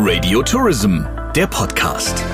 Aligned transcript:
Radio 0.00 0.44
Tourism, 0.44 1.00
der 1.34 1.48
Podcast. 1.48 2.24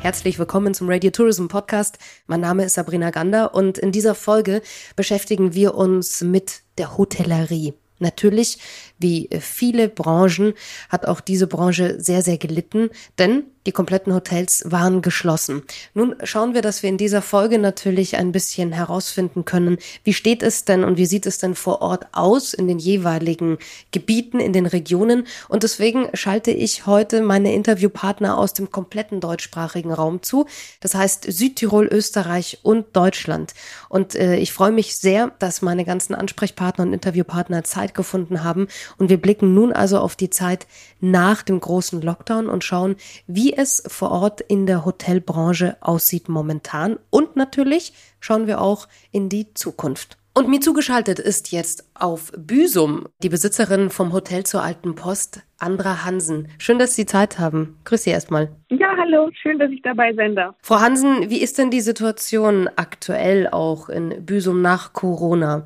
Herzlich 0.00 0.38
willkommen 0.38 0.74
zum 0.74 0.90
Radio 0.90 1.10
Tourism 1.10 1.46
Podcast. 1.46 1.96
Mein 2.26 2.40
Name 2.40 2.66
ist 2.66 2.74
Sabrina 2.74 3.08
Gander 3.08 3.54
und 3.54 3.78
in 3.78 3.90
dieser 3.90 4.14
Folge 4.14 4.60
beschäftigen 4.96 5.54
wir 5.54 5.74
uns 5.74 6.20
mit 6.20 6.60
der 6.76 6.98
Hotellerie. 6.98 7.72
Natürlich, 8.00 8.58
wie 8.98 9.30
viele 9.40 9.88
Branchen, 9.88 10.52
hat 10.90 11.06
auch 11.06 11.22
diese 11.22 11.46
Branche 11.46 11.98
sehr, 11.98 12.20
sehr 12.20 12.36
gelitten, 12.36 12.90
denn 13.18 13.44
die 13.66 13.72
kompletten 13.72 14.12
Hotels 14.14 14.62
waren 14.66 15.00
geschlossen. 15.00 15.62
Nun 15.94 16.16
schauen 16.22 16.54
wir, 16.54 16.62
dass 16.62 16.82
wir 16.82 16.90
in 16.90 16.98
dieser 16.98 17.22
Folge 17.22 17.58
natürlich 17.58 18.16
ein 18.16 18.32
bisschen 18.32 18.72
herausfinden 18.72 19.44
können, 19.44 19.78
wie 20.04 20.12
steht 20.12 20.42
es 20.42 20.64
denn 20.64 20.84
und 20.84 20.98
wie 20.98 21.06
sieht 21.06 21.26
es 21.26 21.38
denn 21.38 21.54
vor 21.54 21.80
Ort 21.80 22.06
aus 22.12 22.52
in 22.52 22.68
den 22.68 22.78
jeweiligen 22.78 23.58
Gebieten, 23.90 24.38
in 24.38 24.52
den 24.52 24.66
Regionen. 24.66 25.26
Und 25.48 25.62
deswegen 25.62 26.08
schalte 26.14 26.50
ich 26.50 26.86
heute 26.86 27.22
meine 27.22 27.54
Interviewpartner 27.54 28.36
aus 28.36 28.52
dem 28.52 28.70
kompletten 28.70 29.20
deutschsprachigen 29.20 29.92
Raum 29.92 30.22
zu. 30.22 30.46
Das 30.80 30.94
heißt 30.94 31.24
Südtirol, 31.28 31.86
Österreich 31.86 32.58
und 32.62 32.94
Deutschland. 32.94 33.54
Und 33.88 34.14
äh, 34.14 34.36
ich 34.36 34.52
freue 34.52 34.72
mich 34.72 34.96
sehr, 34.96 35.32
dass 35.38 35.62
meine 35.62 35.84
ganzen 35.84 36.14
Ansprechpartner 36.14 36.84
und 36.84 36.92
Interviewpartner 36.92 37.64
Zeit 37.64 37.94
gefunden 37.94 38.44
haben. 38.44 38.68
Und 38.98 39.08
wir 39.08 39.20
blicken 39.20 39.54
nun 39.54 39.72
also 39.72 39.98
auf 39.98 40.16
die 40.16 40.30
Zeit 40.30 40.66
nach 41.00 41.42
dem 41.42 41.60
großen 41.60 42.00
Lockdown 42.00 42.48
und 42.48 42.64
schauen, 42.64 42.96
wie 43.26 43.53
es 43.56 43.82
vor 43.86 44.10
Ort 44.10 44.40
in 44.40 44.66
der 44.66 44.84
Hotelbranche 44.84 45.76
aussieht 45.80 46.28
momentan. 46.28 46.98
Und 47.10 47.36
natürlich 47.36 47.92
schauen 48.20 48.46
wir 48.46 48.60
auch 48.60 48.88
in 49.12 49.28
die 49.28 49.52
Zukunft. 49.54 50.18
Und 50.36 50.48
mir 50.48 50.60
zugeschaltet 50.60 51.20
ist 51.20 51.52
jetzt 51.52 51.88
auf 51.94 52.32
Büsum 52.36 53.06
die 53.22 53.28
Besitzerin 53.28 53.88
vom 53.88 54.12
Hotel 54.12 54.44
zur 54.44 54.64
Alten 54.64 54.96
Post, 54.96 55.42
Andra 55.58 56.04
Hansen. 56.04 56.48
Schön, 56.58 56.80
dass 56.80 56.96
Sie 56.96 57.06
Zeit 57.06 57.38
haben. 57.38 57.78
Grüß 57.84 58.02
Sie 58.02 58.10
erstmal. 58.10 58.50
Ja, 58.68 58.96
hallo, 58.98 59.30
schön, 59.40 59.60
dass 59.60 59.70
ich 59.70 59.80
dabei 59.82 60.12
sein 60.12 60.34
darf. 60.34 60.56
Frau 60.60 60.80
Hansen, 60.80 61.30
wie 61.30 61.40
ist 61.40 61.58
denn 61.58 61.70
die 61.70 61.80
Situation 61.80 62.68
aktuell 62.74 63.48
auch 63.48 63.88
in 63.88 64.26
Büsum 64.26 64.60
nach 64.60 64.92
Corona? 64.92 65.62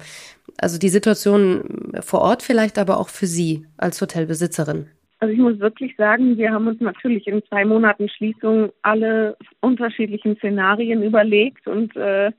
Also 0.58 0.78
die 0.78 0.90
Situation 0.90 1.92
vor 2.00 2.20
Ort 2.20 2.42
vielleicht, 2.42 2.76
aber 2.78 3.00
auch 3.00 3.08
für 3.08 3.26
Sie 3.26 3.66
als 3.78 4.02
Hotelbesitzerin. 4.02 4.90
Also 5.20 5.32
ich 5.32 5.40
muss 5.40 5.58
wirklich 5.58 5.96
sagen, 5.96 6.36
wir 6.36 6.52
haben 6.52 6.68
uns 6.68 6.80
natürlich 6.80 7.26
in 7.26 7.42
zwei 7.46 7.64
Monaten 7.64 8.08
Schließung 8.08 8.70
alle 8.82 9.36
unterschiedlichen 9.60 10.36
Szenarien 10.36 11.02
überlegt 11.02 11.66
und 11.66 11.96
äh, 11.96 12.30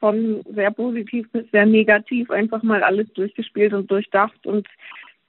von 0.00 0.42
sehr 0.52 0.72
positiv 0.72 1.30
bis 1.30 1.48
sehr 1.52 1.64
negativ 1.64 2.30
einfach 2.30 2.62
mal 2.62 2.82
alles 2.82 3.12
durchgespielt 3.12 3.72
und 3.72 3.90
durchdacht 3.90 4.46
und 4.46 4.66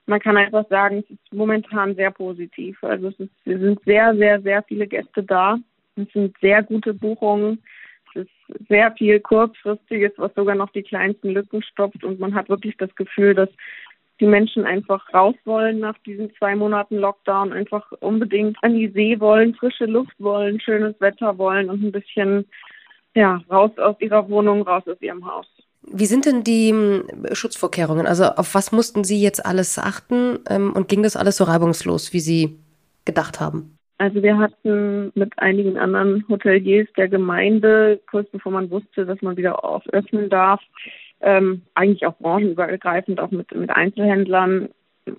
man 0.07 0.19
kann 0.19 0.37
einfach 0.37 0.67
sagen, 0.69 0.97
es 0.99 1.09
ist 1.09 1.33
momentan 1.33 1.95
sehr 1.95 2.11
positiv. 2.11 2.83
Also 2.83 3.07
es 3.07 3.19
ist, 3.19 3.31
wir 3.43 3.57
sind 3.59 3.79
sehr, 3.85 4.15
sehr, 4.15 4.41
sehr 4.41 4.63
viele 4.63 4.87
Gäste 4.87 5.23
da. 5.23 5.57
Es 5.95 6.11
sind 6.13 6.35
sehr 6.41 6.61
gute 6.61 6.93
Buchungen. 6.93 7.63
Es 8.13 8.21
ist 8.21 8.67
sehr 8.69 8.91
viel 8.91 9.19
kurzfristiges, 9.19 10.11
was 10.17 10.33
sogar 10.35 10.55
noch 10.55 10.71
die 10.71 10.83
kleinsten 10.83 11.31
Lücken 11.31 11.63
stopft 11.63 12.03
und 12.03 12.19
man 12.19 12.35
hat 12.35 12.49
wirklich 12.49 12.77
das 12.77 12.93
Gefühl, 12.95 13.33
dass 13.33 13.49
die 14.19 14.27
Menschen 14.27 14.65
einfach 14.65 15.13
raus 15.13 15.35
wollen 15.43 15.79
nach 15.79 15.97
diesen 16.05 16.33
zwei 16.35 16.55
Monaten 16.55 16.97
Lockdown, 16.97 17.51
einfach 17.51 17.91
unbedingt 17.99 18.57
an 18.61 18.75
die 18.75 18.87
See 18.89 19.19
wollen, 19.19 19.55
frische 19.55 19.85
Luft 19.85 20.15
wollen, 20.19 20.59
schönes 20.59 20.99
Wetter 20.99 21.37
wollen 21.37 21.69
und 21.69 21.83
ein 21.83 21.91
bisschen 21.91 22.45
ja, 23.13 23.41
raus 23.49 23.71
aus 23.77 23.95
ihrer 23.99 24.29
Wohnung, 24.29 24.61
raus 24.61 24.83
aus 24.87 25.01
ihrem 25.01 25.25
Haus. 25.25 25.47
Wie 25.87 26.05
sind 26.05 26.25
denn 26.25 26.43
die 26.43 26.71
hm, 26.71 27.33
Schutzvorkehrungen? 27.33 28.07
Also 28.07 28.25
auf 28.25 28.55
was 28.55 28.71
mussten 28.71 29.03
Sie 29.03 29.21
jetzt 29.21 29.45
alles 29.45 29.77
achten 29.77 30.39
ähm, 30.49 30.73
und 30.73 30.87
ging 30.87 31.03
das 31.03 31.15
alles 31.15 31.37
so 31.37 31.43
reibungslos, 31.43 32.13
wie 32.13 32.19
Sie 32.19 32.57
gedacht 33.05 33.39
haben? 33.39 33.77
Also 33.97 34.21
wir 34.21 34.37
hatten 34.37 35.11
mit 35.15 35.37
einigen 35.37 35.77
anderen 35.77 36.25
Hoteliers 36.27 36.87
der 36.97 37.07
Gemeinde, 37.07 38.01
kurz 38.09 38.29
bevor 38.29 38.51
man 38.51 38.69
wusste, 38.69 39.05
dass 39.05 39.21
man 39.21 39.37
wieder 39.37 39.63
öffnen 39.91 40.29
darf, 40.29 40.59
ähm, 41.21 41.63
eigentlich 41.73 42.05
auch 42.05 42.17
branchenübergreifend, 42.17 43.19
auch 43.19 43.31
mit, 43.31 43.53
mit 43.53 43.69
Einzelhändlern, 43.69 44.69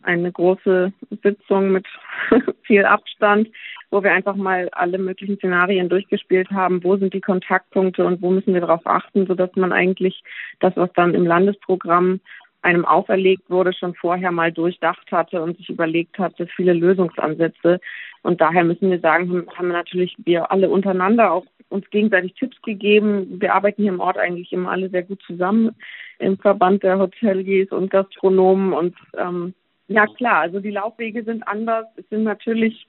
eine 0.03 0.33
große 0.33 0.93
Sitzung 1.23 1.71
mit 1.71 1.87
viel 2.63 2.85
Abstand, 2.85 3.49
wo 3.91 4.03
wir 4.03 4.13
einfach 4.13 4.35
mal 4.35 4.69
alle 4.73 4.99
möglichen 4.99 5.37
Szenarien 5.37 5.89
durchgespielt 5.89 6.51
haben. 6.51 6.83
Wo 6.83 6.97
sind 6.97 7.15
die 7.15 7.21
Kontaktpunkte 7.21 8.05
und 8.05 8.21
wo 8.21 8.31
müssen 8.31 8.53
wir 8.53 8.61
darauf 8.61 8.85
achten, 8.85 9.27
sodass 9.27 9.55
man 9.55 9.73
eigentlich 9.73 10.23
das, 10.61 10.77
was 10.77 10.93
dann 10.95 11.15
im 11.15 11.25
Landesprogramm 11.25 12.21
einem 12.67 12.85
auferlegt 12.85 13.49
wurde, 13.49 13.73
schon 13.73 13.95
vorher 13.95 14.33
mal 14.33 14.51
durchdacht 14.51 15.13
hatte 15.13 15.41
und 15.41 15.57
sich 15.57 15.69
überlegt 15.69 16.19
hatte, 16.19 16.49
viele 16.49 16.73
Lösungsansätze. 16.73 17.79
Und 18.23 18.41
daher 18.41 18.65
müssen 18.65 18.91
wir 18.91 18.99
sagen, 18.99 19.47
haben 19.57 19.69
wir 19.69 19.75
natürlich 19.75 20.17
wir 20.19 20.51
alle 20.51 20.69
untereinander 20.69 21.33
auch 21.33 21.47
uns 21.69 21.89
gegenseitig 21.91 22.35
Tipps 22.35 22.61
gegeben. 22.63 23.41
Wir 23.41 23.55
arbeiten 23.55 23.83
hier 23.83 23.93
im 23.93 24.01
Ort 24.01 24.19
eigentlich 24.19 24.53
immer 24.53 24.73
alle 24.73 24.89
sehr 24.89 25.05
gut 25.05 25.23
zusammen 25.23 25.77
im 26.19 26.39
Verband 26.39 26.83
der 26.83 26.99
Hoteliers 26.99 27.71
und 27.71 27.89
Gastronomen. 27.91 28.73
Und 28.73 28.97
ähm, 29.17 29.55
ja 29.87 30.07
klar, 30.07 30.41
also 30.41 30.59
die 30.59 30.73
Laufwege 30.73 31.23
sind 31.23 31.47
anders. 31.47 31.87
Es 31.97 32.09
sind 32.09 32.25
natürlich 32.25 32.89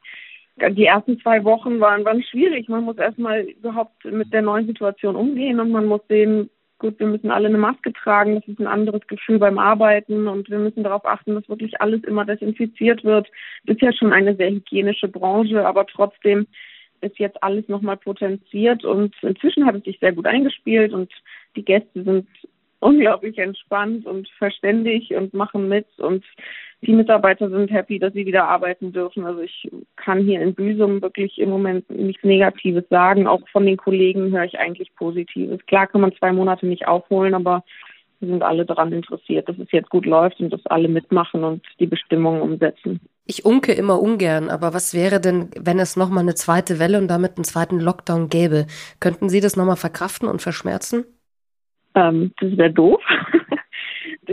die 0.70 0.86
ersten 0.86 1.20
zwei 1.20 1.44
Wochen 1.44 1.80
waren, 1.80 2.04
waren 2.04 2.24
schwierig. 2.24 2.68
Man 2.68 2.84
muss 2.84 2.98
erstmal 2.98 3.42
überhaupt 3.42 4.06
mit 4.06 4.34
der 4.34 4.42
neuen 4.42 4.66
Situation 4.66 5.16
umgehen 5.16 5.60
und 5.60 5.70
man 5.70 5.86
muss 5.86 6.02
sehen, 6.10 6.50
gut, 6.80 7.00
wir 7.00 7.08
müssen 7.08 7.32
alle 7.32 7.48
eine 7.48 7.58
Maske 7.58 7.94
tragen. 7.94 8.36
Das 8.36 8.48
ist 8.48 8.60
ein 8.60 8.68
anderes 8.68 9.06
Gefühl 9.08 9.40
beim 9.40 9.60
Arbeiten 9.60 10.28
und 10.28 10.50
wir 10.50 10.60
müssen 10.60 10.84
darauf 10.84 11.06
achten, 11.06 11.36
dass 11.36 11.50
wirklich 11.50 11.82
alles 11.82 12.04
immer 12.04 12.26
desinfiziert 12.26 13.04
wird. 13.04 13.28
Ja 13.66 13.94
schon 13.94 14.14
eine 14.14 14.36
sehr 14.36 14.50
hygienische 14.50 15.08
Branche, 15.08 15.66
aber 15.66 15.86
trotzdem 15.86 16.48
ist 17.02 17.20
jetzt 17.20 17.42
alles 17.44 17.68
nochmal 17.68 17.98
potenziert 17.98 18.84
und 18.84 19.16
inzwischen 19.22 19.66
hat 19.66 19.76
es 19.76 19.84
sich 19.84 20.00
sehr 20.00 20.14
gut 20.14 20.26
eingespielt 20.26 20.94
und 20.94 21.12
die 21.56 21.64
Gäste 21.64 22.04
sind 22.04 22.28
unglaublich 22.80 23.38
entspannt 23.38 24.06
und 24.06 24.30
verständig 24.38 25.14
und 25.14 25.34
machen 25.34 25.68
mit 25.68 25.88
und 25.98 26.24
die 26.82 26.94
Mitarbeiter 26.94 27.50
sind 27.50 27.72
happy, 27.72 27.98
dass 27.98 28.14
sie 28.14 28.26
wieder 28.26 28.48
arbeiten 28.48 28.92
dürfen. 28.92 29.26
Also 29.26 29.42
ich 29.42 29.70
kann 29.96 30.24
hier 30.24 30.42
in 30.42 30.54
Büsum 30.54 31.02
wirklich 31.02 31.40
im 31.40 31.50
Moment 31.50 31.90
nichts 31.90 32.24
Negatives 32.24 32.86
sagen. 32.90 33.28
Auch 33.28 33.42
von 33.52 33.66
den 33.66 33.78
Kollegen 33.78 34.32
höre 34.32 34.44
ich 34.44 34.60
eigentlich 34.60 34.94
Positives. 34.96 35.66
Klar 35.66 35.88
kann 35.88 36.02
man 36.02 36.16
zwei 36.16 36.32
Monate 36.32 36.68
nicht 36.68 36.88
aufholen, 36.88 37.34
aber 37.34 37.64
wir 38.20 38.30
sind 38.30 38.44
alle 38.44 38.66
daran 38.66 38.92
interessiert, 38.92 39.50
dass 39.50 39.58
es 39.58 39.72
jetzt 39.72 39.90
gut 39.90 40.06
läuft 40.06 40.40
und 40.40 40.52
dass 40.52 40.66
alle 40.68 40.88
mitmachen 40.88 41.44
und 41.44 41.64
die 41.80 41.88
Bestimmungen 41.88 42.42
umsetzen. 42.42 43.00
Ich 43.26 43.46
unke 43.46 43.74
immer 43.74 44.00
ungern, 44.02 44.50
aber 44.50 44.74
was 44.74 44.94
wäre 44.94 45.20
denn, 45.20 45.50
wenn 45.60 45.80
es 45.80 45.98
nochmal 45.98 46.24
eine 46.24 46.36
zweite 46.36 46.80
Welle 46.80 46.98
und 46.98 47.10
damit 47.10 47.38
einen 47.38 47.44
zweiten 47.44 47.80
Lockdown 47.80 48.30
gäbe? 48.30 48.66
Könnten 49.00 49.30
Sie 49.30 49.40
das 49.40 49.56
nochmal 49.56 49.76
verkraften 49.76 50.28
und 50.30 50.42
verschmerzen? 50.42 51.06
Ähm, 51.96 52.32
das 52.40 52.56
wäre 52.58 52.72
doof. 52.72 53.02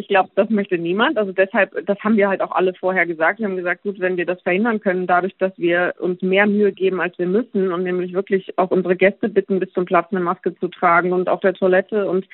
ich 0.04 0.08
glaube, 0.08 0.28
das 0.34 0.50
möchte 0.50 0.76
niemand. 0.76 1.16
Also 1.16 1.32
deshalb, 1.32 1.86
das 1.86 1.98
haben 2.00 2.18
wir 2.18 2.28
halt 2.28 2.42
auch 2.42 2.52
alle 2.52 2.74
vorher 2.74 3.06
gesagt. 3.06 3.38
Wir 3.38 3.46
haben 3.46 3.56
gesagt, 3.56 3.84
gut, 3.84 3.98
wenn 4.00 4.18
wir 4.18 4.26
das 4.26 4.42
verhindern 4.42 4.78
können, 4.78 5.06
dadurch, 5.06 5.34
dass 5.38 5.56
wir 5.56 5.94
uns 5.98 6.20
mehr 6.20 6.46
Mühe 6.46 6.72
geben, 6.72 7.00
als 7.00 7.18
wir 7.18 7.26
müssen 7.26 7.72
und 7.72 7.84
nämlich 7.84 8.12
wirklich 8.12 8.58
auch 8.58 8.70
unsere 8.70 8.96
Gäste 8.96 9.30
bitten, 9.30 9.60
bis 9.60 9.72
zum 9.72 9.86
Platz 9.86 10.08
eine 10.10 10.20
Maske 10.20 10.54
zu 10.56 10.68
tragen 10.68 11.14
und 11.14 11.30
auf 11.30 11.40
der 11.40 11.54
Toilette 11.54 12.06
und 12.06 12.26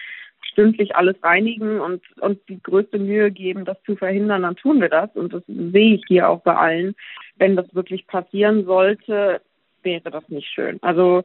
stündlich 0.43 0.97
alles 0.97 1.15
reinigen 1.23 1.81
und 1.81 2.03
uns 2.21 2.41
die 2.49 2.61
größte 2.61 2.99
Mühe 2.99 3.31
geben, 3.31 3.65
das 3.65 3.81
zu 3.85 3.95
verhindern, 3.95 4.43
dann 4.43 4.57
tun 4.57 4.81
wir 4.81 4.89
das. 4.89 5.15
Und 5.15 5.33
das 5.33 5.45
sehe 5.47 5.95
ich 5.95 6.03
hier 6.09 6.29
auch 6.29 6.41
bei 6.41 6.57
allen. 6.57 6.97
Wenn 7.37 7.55
das 7.55 7.73
wirklich 7.73 8.09
passieren 8.09 8.65
sollte, 8.65 9.41
wäre 9.85 10.11
das 10.11 10.29
nicht 10.29 10.49
schön. 10.49 10.79
Also 10.83 11.23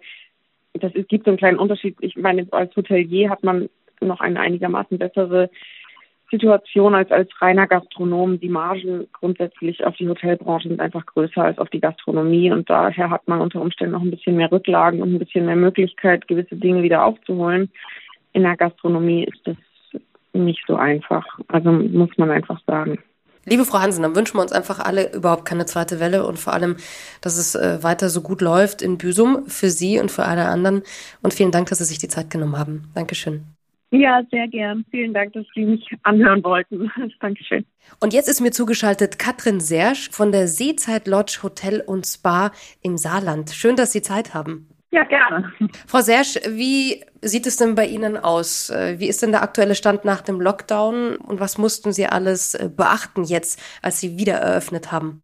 das 0.73 0.93
es 0.93 1.07
gibt 1.07 1.25
so 1.25 1.31
einen 1.31 1.39
kleinen 1.39 1.57
Unterschied. 1.57 1.97
Ich 2.01 2.15
meine, 2.17 2.45
als 2.51 2.75
Hotelier 2.75 3.31
hat 3.31 3.43
man 3.43 3.67
noch 4.01 4.19
eine 4.19 4.39
einigermaßen 4.39 4.97
bessere 4.97 5.49
Situation 6.29 6.95
als 6.95 7.11
als 7.11 7.29
reiner 7.41 7.67
Gastronom. 7.67 8.39
Die 8.39 8.49
Margen 8.49 9.07
grundsätzlich 9.13 9.85
auf 9.85 9.95
die 9.95 10.07
Hotelbranche 10.07 10.69
sind 10.69 10.79
einfach 10.79 11.05
größer 11.05 11.43
als 11.43 11.57
auf 11.59 11.69
die 11.69 11.79
Gastronomie 11.79 12.51
und 12.51 12.69
daher 12.69 13.09
hat 13.09 13.27
man 13.27 13.41
unter 13.41 13.61
Umständen 13.61 13.93
noch 13.93 14.01
ein 14.01 14.11
bisschen 14.11 14.35
mehr 14.35 14.51
Rücklagen 14.51 15.01
und 15.01 15.13
ein 15.13 15.19
bisschen 15.19 15.45
mehr 15.45 15.55
Möglichkeit, 15.55 16.27
gewisse 16.27 16.55
Dinge 16.55 16.83
wieder 16.83 17.05
aufzuholen 17.05 17.69
in 18.35 18.43
der 18.43 18.57
Gastronomie 18.57 19.23
ist 19.23 19.39
das 19.45 19.55
nicht 20.33 20.61
so 20.67 20.75
einfach. 20.75 21.25
Also 21.47 21.71
muss 21.71 22.09
man 22.17 22.29
einfach 22.29 22.59
sagen. 22.67 22.99
Liebe 23.45 23.63
Frau 23.63 23.79
Hansen, 23.79 24.03
dann 24.03 24.15
wünschen 24.15 24.37
wir 24.37 24.41
uns 24.41 24.51
einfach 24.51 24.79
alle 24.79 25.13
überhaupt 25.13 25.45
keine 25.45 25.65
zweite 25.65 25.99
Welle 25.99 26.25
und 26.25 26.37
vor 26.37 26.53
allem, 26.53 26.75
dass 27.21 27.37
es 27.37 27.55
äh, 27.55 27.81
weiter 27.81 28.09
so 28.09 28.21
gut 28.21 28.41
läuft 28.41 28.81
in 28.81 28.97
Büsum 28.97 29.47
für 29.47 29.69
Sie 29.69 29.99
und 29.99 30.11
für 30.11 30.25
alle 30.25 30.45
anderen. 30.45 30.83
Und 31.21 31.33
vielen 31.33 31.51
Dank, 31.51 31.69
dass 31.69 31.77
Sie 31.77 31.85
sich 31.85 31.99
die 31.99 32.09
Zeit 32.09 32.29
genommen 32.29 32.57
haben. 32.57 32.91
Dankeschön. 32.93 33.54
Ja, 33.91 34.23
sehr 34.31 34.47
gern. 34.47 34.85
Vielen 34.91 35.13
Dank, 35.13 35.33
dass 35.33 35.45
Sie 35.53 35.63
mich 35.63 35.87
anhören 36.03 36.43
wollten. 36.43 36.91
Dankeschön. 37.19 37.65
Und 37.99 38.13
jetzt 38.13 38.27
ist 38.27 38.41
mir 38.41 38.51
zugeschaltet 38.51 39.19
Katrin 39.19 39.59
Sersch 39.59 40.09
von 40.11 40.31
der 40.31 40.47
Seezeit 40.47 41.07
Lodge 41.07 41.39
Hotel 41.43 41.81
und 41.85 42.05
Spa 42.05 42.51
im 42.81 42.97
Saarland. 42.97 43.51
Schön, 43.51 43.75
dass 43.75 43.91
Sie 43.91 44.01
Zeit 44.01 44.33
haben. 44.33 44.69
Ja, 44.91 45.03
gerne. 45.03 45.51
Frau 45.87 45.99
Sersch, 45.99 46.35
wie 46.47 47.03
sieht 47.21 47.45
es 47.47 47.57
denn 47.57 47.75
bei 47.75 47.85
Ihnen 47.85 48.15
aus? 48.15 48.69
Äh, 48.69 48.97
wie 48.97 49.09
ist 49.09 49.21
denn 49.21 49.31
der 49.31 49.43
aktuelle 49.43 49.75
Stand 49.75 50.05
nach 50.05 50.21
dem 50.21 50.39
Lockdown 50.39 51.17
und 51.17 51.39
was 51.41 51.57
mussten 51.57 51.91
Sie 51.91 52.07
alles 52.07 52.55
äh, 52.55 52.69
beachten 52.69 53.25
jetzt, 53.25 53.61
als 53.81 53.99
Sie 53.99 54.17
wieder 54.17 54.35
eröffnet 54.35 54.93
haben? 54.93 55.21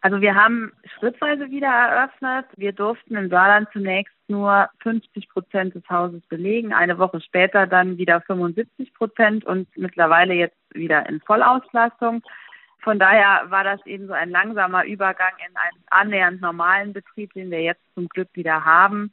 Also 0.00 0.20
wir 0.20 0.34
haben 0.34 0.72
schrittweise 1.02 1.50
wieder 1.50 1.66
eröffnet. 1.66 2.46
Wir 2.56 2.70
durften 2.70 3.16
in 3.16 3.28
Saarland 3.28 3.68
zunächst 3.72 4.14
nur 4.28 4.68
50 4.84 5.28
Prozent 5.30 5.74
des 5.74 5.82
Hauses 5.90 6.22
belegen, 6.28 6.72
eine 6.72 6.96
Woche 6.96 7.20
später 7.20 7.66
dann 7.66 7.98
wieder 7.98 8.20
75 8.20 8.94
Prozent 8.94 9.44
und 9.44 9.66
mittlerweile 9.76 10.34
jetzt 10.34 10.56
wieder 10.72 11.08
in 11.08 11.20
Vollauslastung. 11.22 12.22
Von 12.82 13.00
daher 13.00 13.50
war 13.50 13.64
das 13.64 13.84
eben 13.84 14.06
so 14.06 14.12
ein 14.12 14.30
langsamer 14.30 14.84
Übergang 14.84 15.32
in 15.38 15.56
einen 15.56 15.84
annähernd 15.90 16.40
normalen 16.40 16.92
Betrieb, 16.92 17.32
den 17.32 17.50
wir 17.50 17.62
jetzt 17.62 17.82
zum 17.94 18.06
Glück 18.08 18.28
wieder 18.34 18.64
haben. 18.64 19.12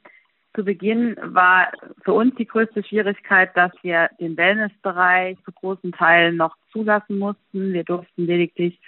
Zu 0.54 0.64
Beginn 0.64 1.16
war 1.20 1.72
für 2.04 2.12
uns 2.12 2.36
die 2.36 2.46
größte 2.46 2.84
Schwierigkeit, 2.84 3.56
dass 3.56 3.72
wir 3.82 4.10
den 4.20 4.36
Wellnessbereich 4.36 5.38
zu 5.44 5.50
großen 5.50 5.90
Teilen 5.90 6.36
noch 6.36 6.56
zulassen 6.70 7.18
mussten. 7.18 7.72
Wir 7.72 7.82
durften 7.82 8.26
lediglich 8.26 8.78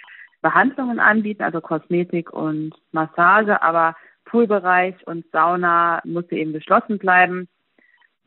Behandlungen 0.43 0.99
anbieten, 0.99 1.41
also 1.41 1.61
Kosmetik 1.61 2.31
und 2.31 2.75
Massage, 2.91 3.63
aber 3.63 3.95
Poolbereich 4.25 4.95
und 5.07 5.25
Sauna 5.31 6.01
musste 6.03 6.35
eben 6.35 6.53
geschlossen 6.53 6.99
bleiben, 6.99 7.47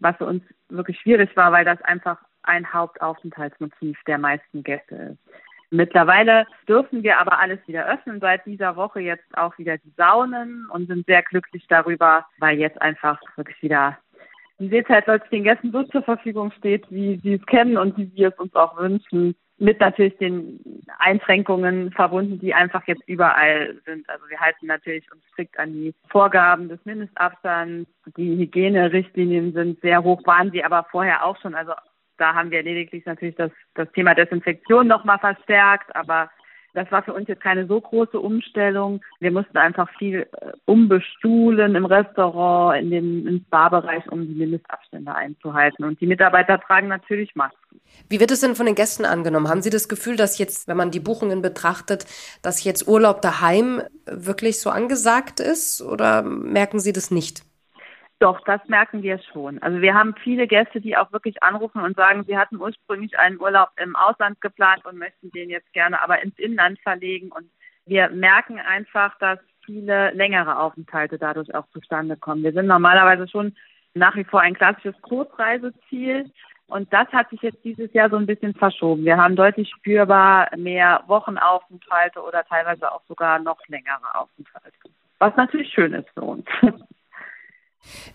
was 0.01 0.17
für 0.17 0.27
uns 0.27 0.43
wirklich 0.69 0.99
schwierig 0.99 1.37
war, 1.37 1.53
weil 1.53 1.65
das 1.65 1.81
einfach 1.83 2.19
ein 2.43 2.73
Hauptaufenthaltsmotiv 2.73 3.99
der 4.07 4.19
meisten 4.19 4.65
Gäste 4.65 4.95
ist. 4.95 5.19
Mittlerweile 5.71 6.47
dürfen 6.69 7.03
wir 7.03 7.19
aber 7.21 7.39
alles 7.39 7.59
wieder 7.67 7.87
öffnen, 7.87 8.21
seit 8.21 8.47
dieser 8.47 8.77
Woche 8.77 9.01
jetzt 9.01 9.37
auch 9.37 9.59
wieder 9.59 9.79
die 9.79 9.93
Saunen 9.97 10.69
und 10.71 10.87
sind 10.87 11.07
sehr 11.07 11.23
glücklich 11.23 11.67
darüber, 11.69 12.25
weil 12.39 12.59
jetzt 12.59 12.81
einfach 12.81 13.21
wirklich 13.37 13.61
wieder 13.63 13.99
die 14.59 14.69
Seezeit 14.69 15.07
den 15.31 15.45
Gästen 15.45 15.73
so 15.73 15.83
zur 15.83 16.03
Verfügung 16.03 16.51
steht, 16.53 16.87
wie 16.91 17.19
sie 17.23 17.35
es 17.35 17.47
kennen 17.47 17.77
und 17.77 17.99
wie 17.99 18.11
wir 18.15 18.29
es 18.29 18.39
uns 18.39 18.55
auch 18.55 18.79
wünschen. 18.79 19.37
Mit 19.59 19.81
natürlich 19.81 20.17
den 20.19 20.61
Einschränkungen 20.99 21.91
verbunden, 21.93 22.39
die 22.39 22.53
einfach 22.53 22.87
jetzt 22.87 23.09
überall 23.09 23.75
sind. 23.87 24.09
Also 24.09 24.29
wir 24.29 24.39
halten 24.39 24.67
natürlich 24.67 25.11
uns 25.11 25.25
strikt 25.33 25.59
an 25.59 25.73
die 25.73 25.95
Vorgaben 26.11 26.69
des 26.69 26.85
Mindestabstands. 26.85 27.91
Die 28.19 28.37
Hygienerichtlinien 28.37 29.55
sind 29.55 29.81
sehr 29.81 30.03
hoch, 30.03 30.21
waren 30.27 30.51
sie 30.51 30.63
aber 30.63 30.87
vorher 30.91 31.25
auch 31.25 31.41
schon. 31.41 31.55
Also 31.55 31.73
da 32.19 32.35
haben 32.35 32.51
wir 32.51 32.63
lediglich 32.63 33.07
natürlich 33.07 33.37
das, 33.37 33.51
das 33.75 33.91
Thema 33.93 34.15
Desinfektion 34.15 34.87
nochmal 34.87 35.19
verstärkt, 35.19 35.95
aber 35.97 36.31
das 36.77 36.93
war 36.93 37.03
für 37.03 37.15
uns 37.15 37.27
jetzt 37.27 37.43
keine 37.43 37.67
so 37.67 37.81
große 37.81 38.21
Umstellung. 38.21 39.01
Wir 39.19 39.31
mussten 39.31 39.57
einfach 39.57 39.89
viel 39.99 40.29
äh, 40.41 40.53
umbestuhlen 40.67 41.75
im 41.75 41.87
Restaurant, 41.87 42.83
in 42.83 42.91
den, 42.91 43.27
im 43.27 43.45
Spa-Bereich, 43.47 44.07
um 44.13 44.27
die 44.27 44.35
Mindestabstände 44.35 45.15
einzuhalten. 45.15 45.85
Und 45.85 46.01
die 46.03 46.07
Mitarbeiter 46.07 46.61
tragen 46.61 46.89
natürlich 46.89 47.35
Masken. 47.35 47.81
Wie 48.11 48.21
wird 48.21 48.31
es 48.31 48.41
denn 48.41 48.55
von 48.55 48.67
den 48.67 48.75
Gästen 48.75 49.07
angenommen? 49.07 49.49
Haben 49.49 49.63
Sie 49.63 49.71
das 49.71 49.89
Gefühl, 49.89 50.17
dass 50.17 50.37
jetzt, 50.37 50.69
wenn 50.69 50.77
man 50.77 50.91
die 50.91 51.01
Buchungen 51.01 51.41
betrachtet, 51.41 52.05
dass 52.43 52.63
jetzt 52.63 52.87
Urlaub 52.87 53.23
daheim 53.23 53.81
wirklich 54.05 54.61
so 54.61 54.69
angesagt 54.69 55.41
ist 55.41 55.81
oder 55.81 56.23
merken 56.23 56.79
Sie 56.79 56.93
das 56.93 57.11
nicht? 57.11 57.43
Doch, 58.19 58.41
das 58.45 58.67
merken 58.69 59.03
wir 59.03 59.19
schon. 59.19 59.61
Also 59.63 59.83
wir 59.83 59.93
haben 59.93 60.15
viele 60.23 60.47
Gäste, 60.47 60.81
die 60.81 60.97
auch 60.97 61.13
wirklich 61.13 61.43
anrufen 61.43 61.83
und 61.83 61.97
sagen, 61.97 62.25
sie 62.25 62.39
hatten 62.39 62.57
ursprünglich 62.57 63.19
einen 63.19 63.39
Urlaub 63.39 63.69
im 63.77 63.95
Ausland 63.95 64.41
geplant 64.41 64.87
und 64.87 64.97
möchten 64.97 65.31
den 65.33 65.51
jetzt 65.51 65.71
gerne 65.75 66.03
aber 66.03 66.23
ins 66.23 66.39
Inland 66.39 66.79
verlegen. 66.81 67.31
Und 67.31 67.51
wir 67.85 68.09
merken 68.09 68.59
einfach, 68.59 69.19
dass 69.19 69.39
viele 69.67 70.13
längere 70.13 70.59
Aufenthalte 70.59 71.19
dadurch 71.19 71.55
auch 71.55 71.67
zustande 71.73 72.17
kommen. 72.17 72.43
Wir 72.43 72.53
sind 72.53 72.67
normalerweise 72.67 73.29
schon 73.29 73.55
nach 73.93 74.17
wie 74.17 74.25
vor 74.25 74.41
ein 74.41 74.55
klassisches 74.55 74.95
Kurzreiseziel. 75.03 76.31
Und 76.69 76.93
das 76.93 77.09
hat 77.09 77.29
sich 77.31 77.43
jetzt 77.43 77.63
dieses 77.65 77.93
Jahr 77.93 78.09
so 78.09 78.17
ein 78.17 78.27
bisschen 78.27 78.55
verschoben. 78.55 79.05
Wir 79.05 79.19
haben 79.19 79.37
deutlich 79.37 79.71
spürbar 79.71 80.49
mehr 80.57 81.03
Wochenaufenthalte 81.07 82.21
oder 82.23 82.45
teilweise 82.45 82.91
auch 82.91 83.03
sogar 83.09 83.39
noch 83.41 83.59
längere 83.69 84.15
Aufenthalte. 84.15 84.73
Was 85.19 85.37
natürlich 85.37 85.71
schön 85.73 85.93
ist 85.93 86.09
für 86.15 86.23
uns. 86.23 86.47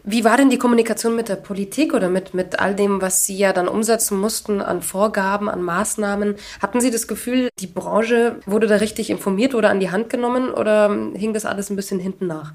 Wie 0.03 0.23
war 0.23 0.37
denn 0.37 0.49
die 0.49 0.57
Kommunikation 0.57 1.15
mit 1.15 1.29
der 1.29 1.35
Politik 1.35 1.93
oder 1.93 2.09
mit, 2.09 2.33
mit 2.33 2.59
all 2.59 2.75
dem, 2.75 3.01
was 3.01 3.25
Sie 3.25 3.37
ja 3.37 3.53
dann 3.53 3.67
umsetzen 3.67 4.19
mussten 4.19 4.61
an 4.61 4.81
Vorgaben, 4.81 5.49
an 5.49 5.61
Maßnahmen? 5.61 6.35
Hatten 6.61 6.81
Sie 6.81 6.91
das 6.91 7.07
Gefühl, 7.07 7.49
die 7.59 7.67
Branche 7.67 8.39
wurde 8.45 8.67
da 8.67 8.77
richtig 8.77 9.09
informiert 9.09 9.55
oder 9.55 9.69
an 9.69 9.79
die 9.79 9.91
Hand 9.91 10.09
genommen 10.09 10.51
oder 10.51 10.89
hing 10.89 11.33
das 11.33 11.45
alles 11.45 11.69
ein 11.69 11.75
bisschen 11.75 11.99
hinten 11.99 12.27
nach? 12.27 12.53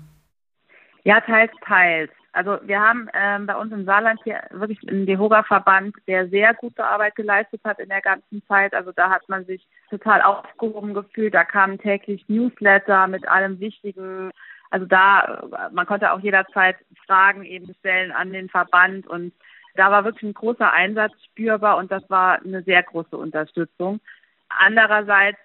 Ja, 1.04 1.20
teils, 1.20 1.52
teils. 1.64 2.10
Also 2.36 2.58
wir 2.64 2.78
haben 2.78 3.08
ähm, 3.14 3.46
bei 3.46 3.56
uns 3.56 3.72
im 3.72 3.86
Saarland 3.86 4.20
hier 4.22 4.42
wirklich 4.50 4.78
einen 4.86 5.06
DEHOGA-Verband, 5.06 5.96
der 6.06 6.28
sehr 6.28 6.52
gute 6.52 6.84
Arbeit 6.84 7.16
geleistet 7.16 7.62
hat 7.64 7.78
in 7.78 7.88
der 7.88 8.02
ganzen 8.02 8.42
Zeit. 8.46 8.74
Also 8.74 8.92
da 8.92 9.08
hat 9.08 9.26
man 9.28 9.46
sich 9.46 9.66
total 9.88 10.20
aufgehoben 10.20 10.92
gefühlt. 10.92 11.32
Da 11.32 11.44
kamen 11.44 11.78
täglich 11.78 12.28
Newsletter 12.28 13.06
mit 13.06 13.26
allem 13.26 13.58
Wichtigen 13.58 14.32
also 14.70 14.86
da, 14.86 15.70
man 15.72 15.86
konnte 15.86 16.12
auch 16.12 16.20
jederzeit 16.20 16.76
Fragen 17.06 17.44
eben 17.44 17.74
stellen 17.80 18.12
an 18.12 18.32
den 18.32 18.48
Verband 18.48 19.06
und 19.06 19.32
da 19.74 19.90
war 19.90 20.04
wirklich 20.04 20.24
ein 20.24 20.34
großer 20.34 20.72
Einsatz 20.72 21.12
spürbar 21.24 21.76
und 21.76 21.90
das 21.92 22.08
war 22.08 22.42
eine 22.42 22.62
sehr 22.62 22.82
große 22.82 23.16
Unterstützung. 23.16 24.00
Andererseits 24.48 25.38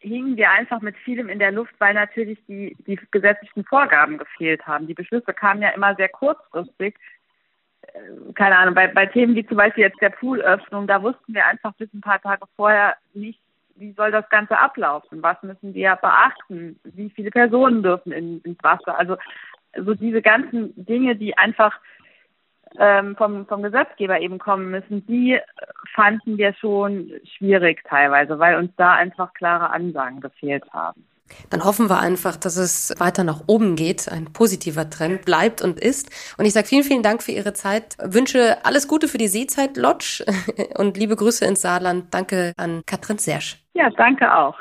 hingen 0.00 0.36
wir 0.36 0.50
einfach 0.50 0.80
mit 0.80 0.96
vielem 0.98 1.28
in 1.28 1.38
der 1.38 1.52
Luft, 1.52 1.74
weil 1.78 1.94
natürlich 1.94 2.38
die, 2.46 2.76
die 2.86 2.98
gesetzlichen 3.10 3.64
Vorgaben 3.64 4.18
gefehlt 4.18 4.66
haben. 4.66 4.86
Die 4.86 4.94
Beschlüsse 4.94 5.32
kamen 5.32 5.62
ja 5.62 5.70
immer 5.70 5.94
sehr 5.94 6.08
kurzfristig. 6.08 6.96
Äh, 7.82 8.32
keine 8.34 8.58
Ahnung, 8.58 8.74
bei, 8.74 8.88
bei 8.88 9.06
Themen 9.06 9.36
wie 9.36 9.46
zum 9.46 9.56
Beispiel 9.56 9.84
jetzt 9.84 10.00
der 10.00 10.10
Poolöffnung, 10.10 10.86
da 10.86 11.02
wussten 11.02 11.34
wir 11.34 11.46
einfach 11.46 11.72
bis 11.74 11.92
ein 11.94 12.00
paar 12.00 12.20
Tage 12.20 12.46
vorher 12.56 12.96
nicht, 13.14 13.40
wie 13.82 13.92
soll 13.92 14.12
das 14.12 14.28
Ganze 14.30 14.58
ablaufen? 14.58 15.22
Was 15.22 15.42
müssen 15.42 15.74
wir 15.74 15.96
beachten? 15.96 16.78
Wie 16.84 17.10
viele 17.10 17.30
Personen 17.30 17.82
dürfen 17.82 18.12
in, 18.12 18.40
ins 18.42 18.62
Wasser? 18.62 18.96
Also 18.96 19.16
so 19.76 19.94
diese 19.94 20.22
ganzen 20.22 20.72
Dinge, 20.76 21.16
die 21.16 21.36
einfach 21.36 21.78
ähm, 22.78 23.16
vom, 23.16 23.46
vom 23.46 23.62
Gesetzgeber 23.62 24.20
eben 24.20 24.38
kommen 24.38 24.70
müssen, 24.70 25.04
die 25.06 25.38
fanden 25.94 26.38
wir 26.38 26.54
schon 26.54 27.12
schwierig 27.36 27.82
teilweise, 27.84 28.38
weil 28.38 28.56
uns 28.56 28.70
da 28.76 28.94
einfach 28.94 29.34
klare 29.34 29.70
Ansagen 29.70 30.20
gefehlt 30.20 30.64
haben. 30.72 31.04
Dann 31.50 31.64
hoffen 31.64 31.88
wir 31.90 31.98
einfach, 31.98 32.36
dass 32.36 32.56
es 32.56 32.94
weiter 32.98 33.24
nach 33.24 33.42
oben 33.46 33.76
geht, 33.76 34.10
ein 34.10 34.32
positiver 34.32 34.88
Trend 34.88 35.24
bleibt 35.24 35.62
und 35.62 35.78
ist. 35.78 36.10
Und 36.38 36.44
ich 36.44 36.52
sage 36.52 36.66
vielen, 36.66 36.84
vielen 36.84 37.02
Dank 37.02 37.22
für 37.22 37.32
Ihre 37.32 37.52
Zeit. 37.52 37.96
Wünsche 38.02 38.64
alles 38.64 38.88
Gute 38.88 39.08
für 39.08 39.18
die 39.18 39.28
Seezeit 39.28 39.76
Lodge 39.76 40.24
und 40.76 40.96
liebe 40.96 41.16
Grüße 41.16 41.44
ins 41.44 41.62
Saarland. 41.62 42.12
Danke 42.12 42.52
an 42.56 42.82
Katrin 42.86 43.18
Sersch. 43.18 43.62
Ja, 43.74 43.90
danke 43.90 44.34
auch. 44.34 44.56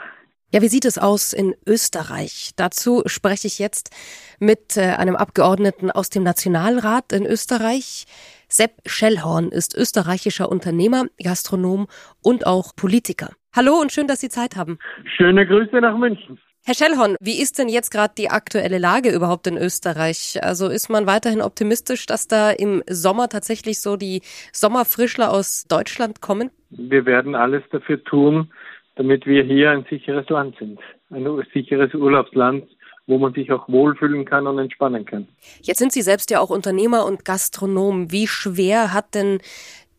Ja, 0.53 0.61
wie 0.61 0.67
sieht 0.67 0.83
es 0.83 0.97
aus 0.97 1.31
in 1.31 1.55
Österreich? 1.65 2.51
Dazu 2.57 3.03
spreche 3.05 3.47
ich 3.47 3.57
jetzt 3.57 3.89
mit 4.37 4.75
äh, 4.75 4.95
einem 4.97 5.15
Abgeordneten 5.15 5.89
aus 5.89 6.09
dem 6.09 6.23
Nationalrat 6.23 7.13
in 7.13 7.25
Österreich. 7.25 8.05
Sepp 8.49 8.81
Schellhorn 8.85 9.47
ist 9.47 9.77
österreichischer 9.77 10.51
Unternehmer, 10.51 11.05
Gastronom 11.23 11.87
und 12.21 12.45
auch 12.45 12.75
Politiker. 12.75 13.29
Hallo 13.55 13.79
und 13.79 13.93
schön, 13.93 14.07
dass 14.07 14.19
Sie 14.19 14.27
Zeit 14.27 14.57
haben. 14.57 14.77
Schöne 15.15 15.47
Grüße 15.47 15.79
nach 15.79 15.97
München. 15.97 16.37
Herr 16.63 16.75
Schellhorn, 16.75 17.15
wie 17.19 17.41
ist 17.41 17.57
denn 17.57 17.69
jetzt 17.69 17.89
gerade 17.89 18.13
die 18.15 18.29
aktuelle 18.29 18.77
Lage 18.77 19.09
überhaupt 19.09 19.47
in 19.47 19.57
Österreich? 19.57 20.37
Also 20.43 20.67
ist 20.67 20.89
man 20.89 21.07
weiterhin 21.07 21.41
optimistisch, 21.41 22.05
dass 22.05 22.27
da 22.27 22.51
im 22.51 22.83
Sommer 22.87 23.29
tatsächlich 23.29 23.81
so 23.81 23.97
die 23.97 24.21
Sommerfrischler 24.53 25.31
aus 25.31 25.65
Deutschland 25.67 26.21
kommen? 26.21 26.51
Wir 26.69 27.07
werden 27.07 27.33
alles 27.33 27.63
dafür 27.71 28.03
tun, 28.03 28.51
damit 28.95 29.25
wir 29.25 29.43
hier 29.43 29.71
ein 29.71 29.87
sicheres 29.89 30.29
Land 30.29 30.55
sind, 30.59 30.79
ein 31.09 31.25
sicheres 31.51 31.95
Urlaubsland, 31.95 32.65
wo 33.07 33.17
man 33.17 33.33
sich 33.33 33.51
auch 33.51 33.67
wohlfühlen 33.67 34.25
kann 34.25 34.45
und 34.45 34.59
entspannen 34.59 35.03
kann. 35.03 35.27
Jetzt 35.63 35.79
sind 35.79 35.91
Sie 35.91 36.03
selbst 36.03 36.29
ja 36.29 36.39
auch 36.39 36.51
Unternehmer 36.51 37.05
und 37.05 37.25
Gastronom. 37.25 38.11
Wie 38.11 38.27
schwer 38.27 38.93
hat 38.93 39.15
denn 39.15 39.39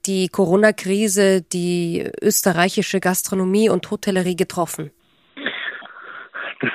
die 0.07 0.29
Corona-Krise 0.29 1.43
die 1.43 2.09
österreichische 2.21 3.01
Gastronomie 3.01 3.69
und 3.69 3.91
Hotellerie 3.91 4.37
getroffen? 4.37 4.93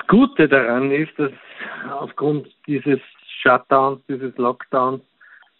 Gute 0.07 0.47
daran 0.47 0.91
ist, 0.91 1.17
dass 1.17 1.31
aufgrund 1.91 2.47
dieses 2.65 2.99
Shutdowns, 3.41 4.01
dieses 4.07 4.35
Lockdowns 4.37 5.03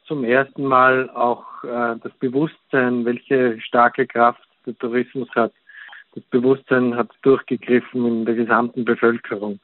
zum 0.06 0.24
ersten 0.24 0.64
Mal 0.64 1.10
auch 1.10 1.46
äh, 1.64 1.96
das 2.02 2.14
Bewusstsein, 2.20 3.06
welche 3.06 3.60
starke 3.60 4.08
Kraft 4.08 4.42
der 4.66 4.78
Tourismus 4.78 5.30
hat, 5.36 5.52
das 6.16 6.24
Bewusstsein 6.26 6.96
hat 6.96 7.10
durchgegriffen 7.22 8.06
in 8.06 8.26
der 8.26 8.36
gesamten 8.36 8.86
Bevölkerung. 8.86 9.60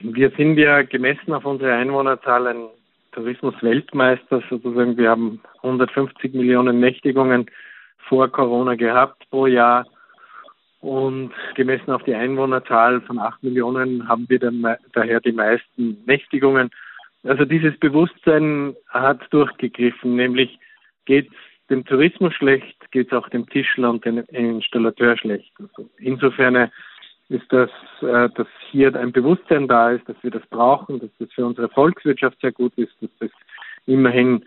Wir 0.00 0.30
sind 0.30 0.56
ja 0.56 0.82
gemessen 0.82 1.32
auf 1.32 1.44
unsere 1.44 1.74
Einwohnerzahl 1.74 2.46
ein 2.46 2.68
Tourismusweltmeister 3.12 4.42
sozusagen. 4.48 4.96
Wir 4.96 5.10
haben 5.10 5.40
150 5.62 6.34
Millionen 6.34 6.80
Nächtigungen 6.80 7.46
vor 8.08 8.28
Corona 8.28 8.74
gehabt 8.74 9.28
pro 9.30 9.46
Jahr. 9.46 9.86
Und 10.80 11.32
gemessen 11.54 11.90
auf 11.90 12.02
die 12.04 12.14
Einwohnerzahl 12.14 13.00
von 13.00 13.18
acht 13.18 13.42
Millionen 13.42 14.08
haben 14.08 14.26
wir 14.28 14.38
dann 14.38 14.76
daher 14.92 15.20
die 15.20 15.32
meisten 15.32 16.02
Nächtigungen. 16.06 16.70
Also 17.24 17.44
dieses 17.44 17.76
Bewusstsein 17.78 18.76
hat 18.88 19.26
durchgegriffen, 19.30 20.14
nämlich 20.14 20.58
geht 21.06 21.28
es 21.28 21.36
dem 21.70 21.84
Tourismus 21.84 22.34
schlecht, 22.34 22.76
geht 22.92 23.08
es 23.08 23.12
auch 23.12 23.28
dem 23.28 23.48
Tischler 23.48 23.90
und 23.90 24.04
dem 24.04 24.18
Installateur 24.28 25.16
schlecht. 25.16 25.52
Also 25.58 25.88
insofern 25.98 26.70
ist 27.28 27.52
das, 27.52 27.70
äh, 28.02 28.28
dass 28.34 28.46
hier 28.70 28.94
ein 28.94 29.12
Bewusstsein 29.12 29.66
da 29.66 29.90
ist, 29.90 30.08
dass 30.08 30.16
wir 30.22 30.30
das 30.30 30.46
brauchen, 30.46 31.00
dass 31.00 31.10
das 31.18 31.32
für 31.32 31.44
unsere 31.44 31.68
Volkswirtschaft 31.68 32.40
sehr 32.40 32.52
gut 32.52 32.72
ist, 32.76 32.94
dass 33.00 33.10
das 33.18 33.30
immerhin 33.86 34.44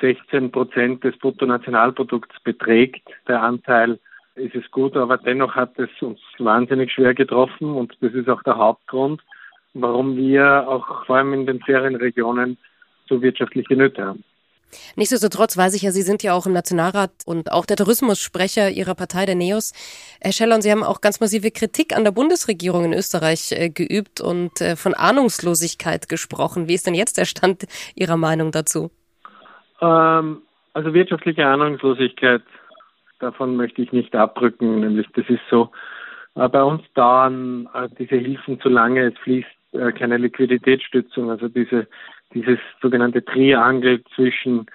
16 0.00 0.50
Prozent 0.50 1.04
des 1.04 1.16
Bruttonationalprodukts 1.18 2.40
beträgt, 2.42 3.06
der 3.28 3.42
Anteil, 3.42 3.98
ist 4.36 4.54
es 4.54 4.70
gut, 4.70 4.96
aber 4.96 5.18
dennoch 5.18 5.54
hat 5.54 5.78
es 5.78 5.90
uns 6.00 6.20
wahnsinnig 6.38 6.92
schwer 6.92 7.14
getroffen 7.14 7.70
und 7.70 7.96
das 8.00 8.12
ist 8.14 8.28
auch 8.28 8.42
der 8.42 8.56
Hauptgrund, 8.56 9.22
warum 9.74 10.16
wir 10.16 10.68
auch 10.68 11.04
vor 11.06 11.16
allem 11.16 11.32
in 11.32 11.46
den 11.46 11.60
Ferienregionen 11.60 12.58
so 13.08 13.22
wirtschaftliche 13.22 13.76
Nöte 13.76 14.04
haben. 14.04 14.24
Nichtsdestotrotz 14.96 15.56
weiß 15.56 15.74
ich 15.74 15.82
ja, 15.82 15.92
Sie 15.92 16.02
sind 16.02 16.22
ja 16.22 16.32
auch 16.32 16.46
im 16.46 16.52
Nationalrat 16.52 17.10
und 17.26 17.52
auch 17.52 17.66
der 17.66 17.76
Tourismussprecher 17.76 18.70
Ihrer 18.70 18.94
Partei, 18.94 19.24
der 19.24 19.36
NEOS. 19.36 19.72
Herr 20.20 20.32
Scheller, 20.32 20.56
und 20.56 20.62
Sie 20.62 20.70
haben 20.70 20.82
auch 20.82 21.00
ganz 21.00 21.20
massive 21.20 21.50
Kritik 21.50 21.96
an 21.96 22.04
der 22.04 22.10
Bundesregierung 22.10 22.84
in 22.84 22.92
Österreich 22.92 23.52
äh, 23.52 23.70
geübt 23.70 24.20
und 24.20 24.60
äh, 24.60 24.74
von 24.76 24.94
Ahnungslosigkeit 24.94 26.08
gesprochen. 26.08 26.68
Wie 26.68 26.74
ist 26.74 26.86
denn 26.86 26.94
jetzt 26.94 27.18
der 27.18 27.24
Stand 27.24 27.66
Ihrer 27.94 28.16
Meinung 28.16 28.50
dazu? 28.50 28.90
Ähm, 29.80 30.42
also 30.72 30.92
wirtschaftliche 30.92 31.46
Ahnungslosigkeit, 31.46 32.42
davon 33.24 33.56
möchte 33.56 33.82
ich 33.82 33.92
nicht 33.92 34.14
abrücken, 34.14 34.80
nämlich 34.80 35.06
das 35.14 35.28
ist 35.28 35.42
so, 35.50 35.70
äh, 36.34 36.48
bei 36.48 36.62
uns 36.62 36.82
dauern 36.94 37.68
äh, 37.74 37.88
diese 37.98 38.16
Hilfen 38.16 38.60
zu 38.60 38.68
lange, 38.68 39.08
es 39.08 39.18
fließt 39.18 39.48
äh, 39.72 39.92
keine 39.92 40.18
Liquiditätsstützung, 40.18 41.30
also 41.30 41.48
diese 41.48 41.86
dieses 42.34 42.58
sogenannte 42.82 43.24
Triangel 43.24 44.02
zwischen 44.14 44.66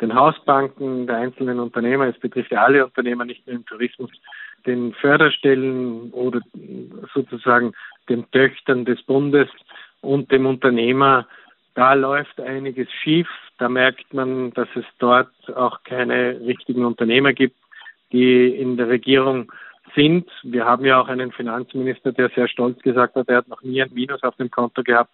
den 0.00 0.14
Hausbanken, 0.14 1.06
der 1.06 1.18
einzelnen 1.18 1.60
Unternehmer, 1.60 2.06
es 2.06 2.18
betrifft 2.18 2.50
ja 2.50 2.64
alle 2.64 2.84
Unternehmer, 2.84 3.24
nicht 3.24 3.46
nur 3.46 3.56
im 3.56 3.64
Tourismus, 3.64 4.10
den 4.66 4.92
Förderstellen 4.94 6.10
oder 6.10 6.40
sozusagen 7.14 7.72
den 8.08 8.28
Töchtern 8.32 8.84
des 8.84 9.00
Bundes 9.02 9.48
und 10.00 10.32
dem 10.32 10.46
Unternehmer, 10.46 11.26
da 11.74 11.94
läuft 11.94 12.40
einiges 12.40 12.88
schief. 13.02 13.28
Da 13.58 13.68
merkt 13.68 14.12
man, 14.12 14.52
dass 14.52 14.68
es 14.74 14.84
dort 14.98 15.30
auch 15.54 15.82
keine 15.84 16.40
richtigen 16.40 16.84
Unternehmer 16.84 17.32
gibt, 17.32 17.56
die 18.14 18.46
in 18.46 18.76
der 18.76 18.88
Regierung 18.88 19.52
sind. 19.96 20.30
Wir 20.44 20.64
haben 20.64 20.84
ja 20.84 21.00
auch 21.00 21.08
einen 21.08 21.32
Finanzminister, 21.32 22.12
der 22.12 22.30
sehr 22.30 22.48
stolz 22.48 22.80
gesagt 22.80 23.16
hat, 23.16 23.28
er 23.28 23.38
hat 23.38 23.48
noch 23.48 23.62
nie 23.62 23.82
ein 23.82 23.92
Minus 23.92 24.22
auf 24.22 24.36
dem 24.36 24.50
Konto 24.50 24.82
gehabt. 24.82 25.10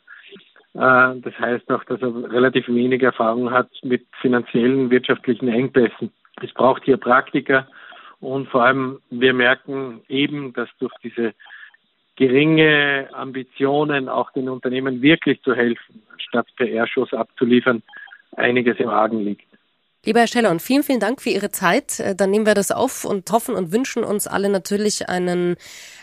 Äh, 0.74 1.16
das 1.20 1.38
heißt 1.38 1.70
auch, 1.70 1.82
dass 1.84 2.00
er 2.02 2.30
relativ 2.30 2.68
wenig 2.68 3.02
Erfahrung 3.02 3.50
hat 3.50 3.70
mit 3.82 4.06
finanziellen, 4.20 4.90
wirtschaftlichen 4.90 5.48
Engpässen. 5.48 6.12
Es 6.42 6.52
braucht 6.52 6.84
hier 6.84 6.98
Praktiker 6.98 7.66
und 8.20 8.48
vor 8.48 8.64
allem 8.64 8.98
wir 9.10 9.32
merken 9.32 10.02
eben, 10.08 10.52
dass 10.52 10.68
durch 10.78 10.92
diese 11.02 11.32
geringe 12.16 13.08
Ambitionen 13.12 14.10
auch 14.10 14.30
den 14.32 14.50
Unternehmen 14.50 15.00
wirklich 15.00 15.40
zu 15.42 15.54
helfen, 15.54 16.02
statt 16.18 16.46
PR-Shows 16.56 17.14
abzuliefern, 17.14 17.82
einiges 18.36 18.78
im 18.78 18.90
Argen 18.90 19.24
liegt. 19.24 19.49
Lieber 20.06 20.20
Herr 20.20 20.26
Scheller, 20.26 20.50
und 20.50 20.62
vielen, 20.62 20.82
vielen 20.82 20.98
Dank 20.98 21.20
für 21.20 21.28
Ihre 21.28 21.50
Zeit. 21.50 22.00
Äh, 22.00 22.14
dann 22.14 22.30
nehmen 22.30 22.46
wir 22.46 22.54
das 22.54 22.70
auf 22.70 23.04
und 23.04 23.30
hoffen 23.30 23.54
und 23.54 23.70
wünschen 23.70 24.02
uns 24.02 24.26
alle 24.26 24.48
natürlich 24.48 25.10
einen, 25.10 25.56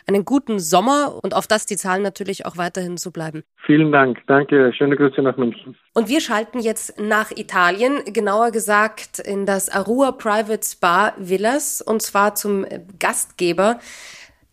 einen 0.06 0.24
guten 0.24 0.60
Sommer 0.60 1.20
und 1.24 1.34
auf 1.34 1.48
das 1.48 1.66
die 1.66 1.78
Zahlen 1.78 2.04
natürlich 2.04 2.46
auch 2.46 2.58
weiterhin 2.58 2.98
so 2.98 3.10
bleiben. 3.10 3.44
Vielen 3.66 3.92
Dank. 3.92 4.20
Danke. 4.28 4.72
Schöne 4.78 4.96
Grüße 4.96 5.22
nach 5.24 5.36
München. 5.38 5.76
Und 5.96 6.10
wir 6.10 6.22
schalten 6.22 6.60
jetzt 6.60 7.00
nach 7.00 7.32
Italien, 7.32 8.02
genauer 8.06 8.52
gesagt 8.52 9.18
in 9.18 9.48
das 9.48 9.68
Arua 9.68 10.12
Private 10.12 10.62
Spa 10.64 11.14
Villas 11.18 11.82
und 11.82 12.04
zwar 12.04 12.36
zum 12.36 12.68
Gastgeber 13.00 13.80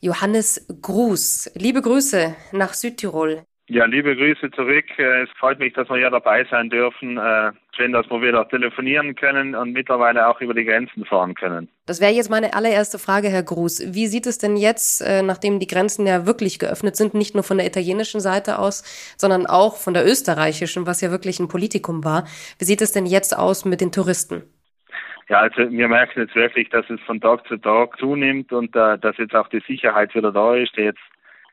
Johannes 0.00 0.66
Gruß. 0.80 1.52
Liebe 1.54 1.82
Grüße 1.82 2.34
nach 2.52 2.72
Südtirol. 2.72 3.42
Ja, 3.66 3.86
liebe 3.86 4.14
Grüße 4.14 4.50
zurück. 4.50 4.84
Äh, 4.98 5.22
es 5.22 5.30
freut 5.38 5.58
mich, 5.58 5.72
dass 5.72 5.88
wir 5.88 5.96
hier 5.96 6.10
dabei 6.10 6.44
sein 6.50 6.68
dürfen. 6.68 7.16
Äh, 7.16 7.52
schön, 7.74 7.92
dass 7.92 8.08
wir 8.10 8.20
wieder 8.20 8.46
telefonieren 8.46 9.14
können 9.14 9.54
und 9.54 9.72
mittlerweile 9.72 10.28
auch 10.28 10.38
über 10.42 10.52
die 10.52 10.64
Grenzen 10.64 11.06
fahren 11.06 11.34
können. 11.34 11.70
Das 11.86 11.98
wäre 11.98 12.12
jetzt 12.12 12.28
meine 12.28 12.52
allererste 12.52 12.98
Frage, 12.98 13.28
Herr 13.28 13.42
Gruß. 13.42 13.94
Wie 13.94 14.06
sieht 14.06 14.26
es 14.26 14.36
denn 14.36 14.58
jetzt, 14.58 15.00
äh, 15.00 15.22
nachdem 15.22 15.60
die 15.60 15.66
Grenzen 15.66 16.06
ja 16.06 16.26
wirklich 16.26 16.58
geöffnet 16.58 16.96
sind, 16.96 17.14
nicht 17.14 17.34
nur 17.34 17.42
von 17.42 17.56
der 17.56 17.66
italienischen 17.66 18.20
Seite 18.20 18.58
aus, 18.58 18.82
sondern 19.16 19.46
auch 19.46 19.76
von 19.76 19.94
der 19.94 20.04
österreichischen, 20.04 20.86
was 20.86 21.00
ja 21.00 21.10
wirklich 21.10 21.40
ein 21.40 21.48
Politikum 21.48 22.04
war. 22.04 22.24
Wie 22.58 22.66
sieht 22.66 22.82
es 22.82 22.92
denn 22.92 23.06
jetzt 23.06 23.36
aus 23.36 23.64
mit 23.64 23.80
den 23.80 23.92
Touristen? 23.92 24.42
Ja, 25.30 25.40
also 25.40 25.70
wir 25.70 25.88
merken 25.88 26.20
jetzt 26.20 26.34
wirklich, 26.34 26.68
dass 26.68 26.84
es 26.90 27.00
von 27.06 27.18
Tag 27.18 27.46
zu 27.48 27.56
Tag 27.56 27.98
zunimmt 27.98 28.52
und 28.52 28.76
äh, 28.76 28.98
dass 28.98 29.16
jetzt 29.16 29.34
auch 29.34 29.48
die 29.48 29.62
Sicherheit 29.66 30.14
wieder 30.14 30.32
da 30.32 30.54
ist, 30.54 30.76
die 30.76 30.82
jetzt 30.82 31.00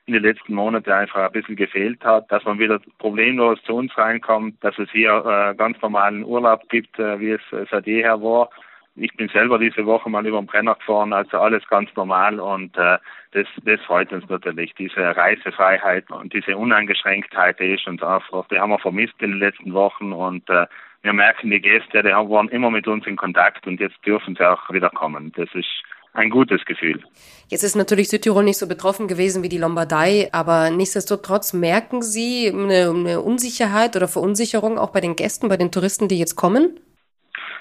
in 0.06 0.14
den 0.14 0.22
letzten 0.22 0.54
Monaten 0.54 0.90
einfach 0.90 1.24
ein 1.24 1.32
bisschen 1.32 1.56
gefehlt 1.56 2.04
hat, 2.04 2.30
dass 2.32 2.44
man 2.44 2.58
wieder 2.58 2.80
problemlos 2.98 3.62
zu 3.64 3.74
uns 3.74 3.96
reinkommt, 3.96 4.62
dass 4.62 4.76
es 4.78 4.90
hier 4.90 5.24
äh, 5.24 5.54
ganz 5.54 5.80
normalen 5.80 6.24
Urlaub 6.24 6.68
gibt, 6.68 6.98
äh, 6.98 7.20
wie 7.20 7.30
es 7.30 7.40
seit 7.70 7.86
jeher 7.86 8.20
war. 8.20 8.50
Ich 8.94 9.14
bin 9.16 9.28
selber 9.28 9.58
diese 9.58 9.86
Woche 9.86 10.10
mal 10.10 10.26
über 10.26 10.40
den 10.40 10.46
Brenner 10.46 10.74
gefahren, 10.74 11.14
also 11.14 11.38
alles 11.38 11.66
ganz 11.68 11.88
normal 11.96 12.40
und 12.40 12.76
äh, 12.76 12.98
das, 13.30 13.46
das 13.64 13.80
freut 13.82 14.12
uns 14.12 14.28
natürlich. 14.28 14.74
Diese 14.74 15.16
Reisefreiheit 15.16 16.10
und 16.10 16.34
diese 16.34 16.56
Uneingeschränktheit, 16.58 17.58
die 17.58 17.74
ist 17.74 17.86
uns 17.86 18.02
einfach, 18.02 18.46
die 18.48 18.58
haben 18.58 18.70
wir 18.70 18.78
vermisst 18.78 19.14
in 19.20 19.30
den 19.30 19.38
letzten 19.38 19.72
Wochen 19.72 20.12
und 20.12 20.48
äh, 20.50 20.66
wir 21.02 21.12
merken, 21.12 21.50
die 21.50 21.60
Gäste, 21.60 22.02
die 22.02 22.10
waren 22.10 22.48
immer 22.50 22.70
mit 22.70 22.86
uns 22.86 23.06
in 23.06 23.16
Kontakt 23.16 23.66
und 23.66 23.80
jetzt 23.80 24.04
dürfen 24.04 24.36
sie 24.36 24.48
auch 24.48 24.70
wieder 24.70 24.90
kommen. 24.90 25.32
Das 25.36 25.48
ist 25.54 25.82
ein 26.12 26.30
gutes 26.30 26.64
Gefühl. 26.64 27.02
Jetzt 27.48 27.62
ist 27.62 27.74
natürlich 27.74 28.08
Südtirol 28.08 28.44
nicht 28.44 28.58
so 28.58 28.68
betroffen 28.68 29.08
gewesen 29.08 29.42
wie 29.42 29.48
die 29.48 29.58
Lombardei, 29.58 30.28
aber 30.32 30.70
nichtsdestotrotz 30.70 31.52
merken 31.52 32.02
Sie 32.02 32.50
eine, 32.52 32.90
eine 32.90 33.20
Unsicherheit 33.20 33.96
oder 33.96 34.08
Verunsicherung 34.08 34.78
auch 34.78 34.92
bei 34.92 35.00
den 35.00 35.16
Gästen, 35.16 35.48
bei 35.48 35.56
den 35.56 35.70
Touristen, 35.70 36.08
die 36.08 36.18
jetzt 36.18 36.36
kommen? 36.36 36.78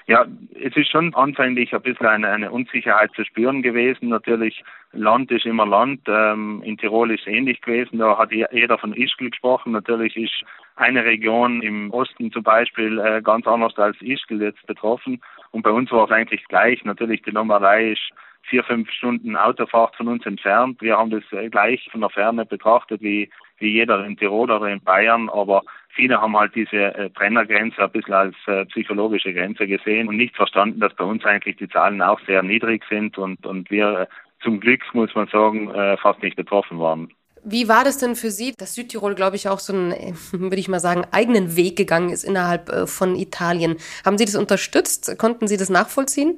Ja, 0.07 0.25
es 0.59 0.75
ist 0.75 0.89
schon 0.89 1.13
anfänglich 1.13 1.73
ein 1.73 1.81
bisschen 1.81 2.07
eine, 2.07 2.29
eine 2.29 2.51
Unsicherheit 2.51 3.11
zu 3.15 3.23
spüren 3.23 3.61
gewesen. 3.61 4.09
Natürlich, 4.09 4.63
Land 4.91 5.31
ist 5.31 5.45
immer 5.45 5.65
Land. 5.65 6.01
Ähm, 6.07 6.61
in 6.65 6.77
Tirol 6.77 7.11
ist 7.11 7.21
es 7.21 7.27
ähnlich 7.27 7.61
gewesen. 7.61 7.99
Da 7.99 8.17
hat 8.17 8.31
jeder 8.31 8.77
von 8.77 8.93
Ischgl 8.93 9.29
gesprochen. 9.29 9.71
Natürlich 9.71 10.17
ist 10.17 10.43
eine 10.75 11.05
Region 11.05 11.61
im 11.61 11.91
Osten 11.91 12.31
zum 12.31 12.43
Beispiel 12.43 12.99
äh, 12.99 13.21
ganz 13.21 13.45
anders 13.47 13.77
als 13.77 13.95
Ischgl 14.01 14.41
jetzt 14.41 14.65
betroffen. 14.65 15.21
Und 15.51 15.63
bei 15.63 15.71
uns 15.71 15.91
war 15.91 16.05
es 16.05 16.11
eigentlich 16.11 16.45
gleich. 16.47 16.83
Natürlich, 16.85 17.21
die 17.23 17.31
Lombardei 17.31 17.91
ist 17.91 18.11
vier, 18.43 18.63
fünf 18.63 18.89
Stunden 18.91 19.35
Autofahrt 19.35 19.95
von 19.95 20.07
uns 20.07 20.25
entfernt. 20.25 20.81
Wir 20.81 20.97
haben 20.97 21.11
das 21.11 21.23
äh, 21.31 21.49
gleich 21.49 21.87
von 21.91 22.01
der 22.01 22.09
Ferne 22.09 22.45
betrachtet 22.45 23.01
wie, 23.01 23.29
wie 23.59 23.71
jeder 23.71 24.03
in 24.05 24.17
Tirol 24.17 24.51
oder 24.51 24.67
in 24.67 24.81
Bayern, 24.81 25.29
aber 25.29 25.61
viele 25.89 26.19
haben 26.19 26.37
halt 26.37 26.55
diese 26.55 26.95
äh, 26.95 27.09
Brennergrenze 27.09 27.83
ein 27.83 27.91
bisschen 27.91 28.13
als 28.13 28.35
äh, 28.47 28.65
psychologische 28.65 29.33
Grenze 29.33 29.67
gesehen 29.67 30.07
und 30.07 30.17
nicht 30.17 30.35
verstanden, 30.35 30.79
dass 30.79 30.93
bei 30.95 31.03
uns 31.03 31.23
eigentlich 31.25 31.57
die 31.57 31.69
Zahlen 31.69 32.01
auch 32.01 32.19
sehr 32.25 32.43
niedrig 32.43 32.83
sind 32.89 33.17
und, 33.17 33.45
und 33.45 33.69
wir 33.69 34.01
äh, 34.01 34.07
zum 34.43 34.59
Glück, 34.59 34.81
muss 34.93 35.13
man 35.13 35.27
sagen, 35.27 35.69
äh, 35.71 35.97
fast 35.97 36.21
nicht 36.23 36.35
betroffen 36.35 36.79
waren. 36.79 37.13
Wie 37.43 37.67
war 37.67 37.83
das 37.83 37.97
denn 37.97 38.15
für 38.15 38.29
Sie, 38.29 38.53
dass 38.57 38.75
Südtirol, 38.75 39.15
glaube 39.15 39.35
ich, 39.35 39.49
auch 39.49 39.59
so 39.59 39.73
einen, 39.73 39.91
würde 40.31 40.57
ich 40.57 40.67
mal 40.67 40.79
sagen, 40.79 41.05
eigenen 41.11 41.55
Weg 41.55 41.75
gegangen 41.75 42.09
ist 42.09 42.23
innerhalb 42.23 42.69
äh, 42.69 42.87
von 42.87 43.15
Italien? 43.15 43.77
Haben 44.05 44.17
Sie 44.17 44.25
das 44.25 44.35
unterstützt? 44.35 45.17
Konnten 45.17 45.47
Sie 45.47 45.57
das 45.57 45.69
nachvollziehen? 45.69 46.35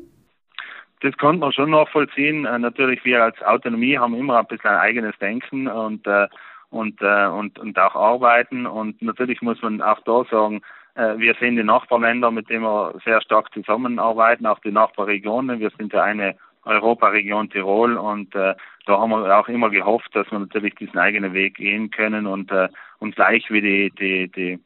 Das 1.02 1.18
konnte 1.18 1.42
man 1.42 1.52
schon 1.52 1.72
nachvollziehen. 1.72 2.46
Äh, 2.46 2.60
natürlich, 2.60 3.04
wir 3.04 3.24
als 3.24 3.42
Autonomie 3.42 3.98
haben 3.98 4.16
immer 4.16 4.40
ein 4.40 4.48
bisschen 4.48 4.70
ein 4.70 4.78
eigenes 4.78 5.18
Denken 5.20 5.68
und, 5.68 6.08
äh, 6.08 6.28
und, 6.70 7.02
äh, 7.02 7.28
und, 7.28 7.60
und 7.60 7.78
auch 7.78 7.96
arbeiten. 7.96 8.66
Und 8.66 9.02
natürlich 9.02 9.42
muss 9.42 9.62
man 9.62 9.82
auch 9.82 10.00
da 10.06 10.24
sagen, 10.32 10.62
äh, 10.96 11.18
wir 11.18 11.36
sind 11.40 11.58
die 11.58 11.64
Nachbarländer, 11.64 12.32
mit 12.32 12.50
denen 12.50 12.64
wir 12.64 12.94
sehr 13.04 13.22
stark 13.22 13.54
zusammenarbeiten, 13.54 14.46
auch 14.46 14.60
die 14.60 14.72
Nachbarregionen. 14.72 15.60
Wir 15.60 15.72
sind 15.78 15.92
ja 15.92 16.04
eine 16.04 16.36
Europaregion 16.66 17.50
Tirol 17.50 17.98
und 17.98 18.34
äh, 18.36 18.56
da 18.86 19.00
haben 19.00 19.12
wir 19.12 19.38
auch 19.38 19.48
immer 19.48 19.70
gehofft, 19.70 20.16
dass 20.16 20.30
wir 20.32 20.40
natürlich 20.40 20.76
diesen 20.76 20.98
eigenen 20.98 21.34
Weg 21.34 21.56
gehen 21.56 21.90
können 21.92 22.28
und, 22.28 22.52
äh, 22.52 22.70
und 23.00 23.16
gleich 23.16 23.50
wie 23.50 23.62
die, 23.62 23.92
die, 23.92 24.32
die 24.32 24.60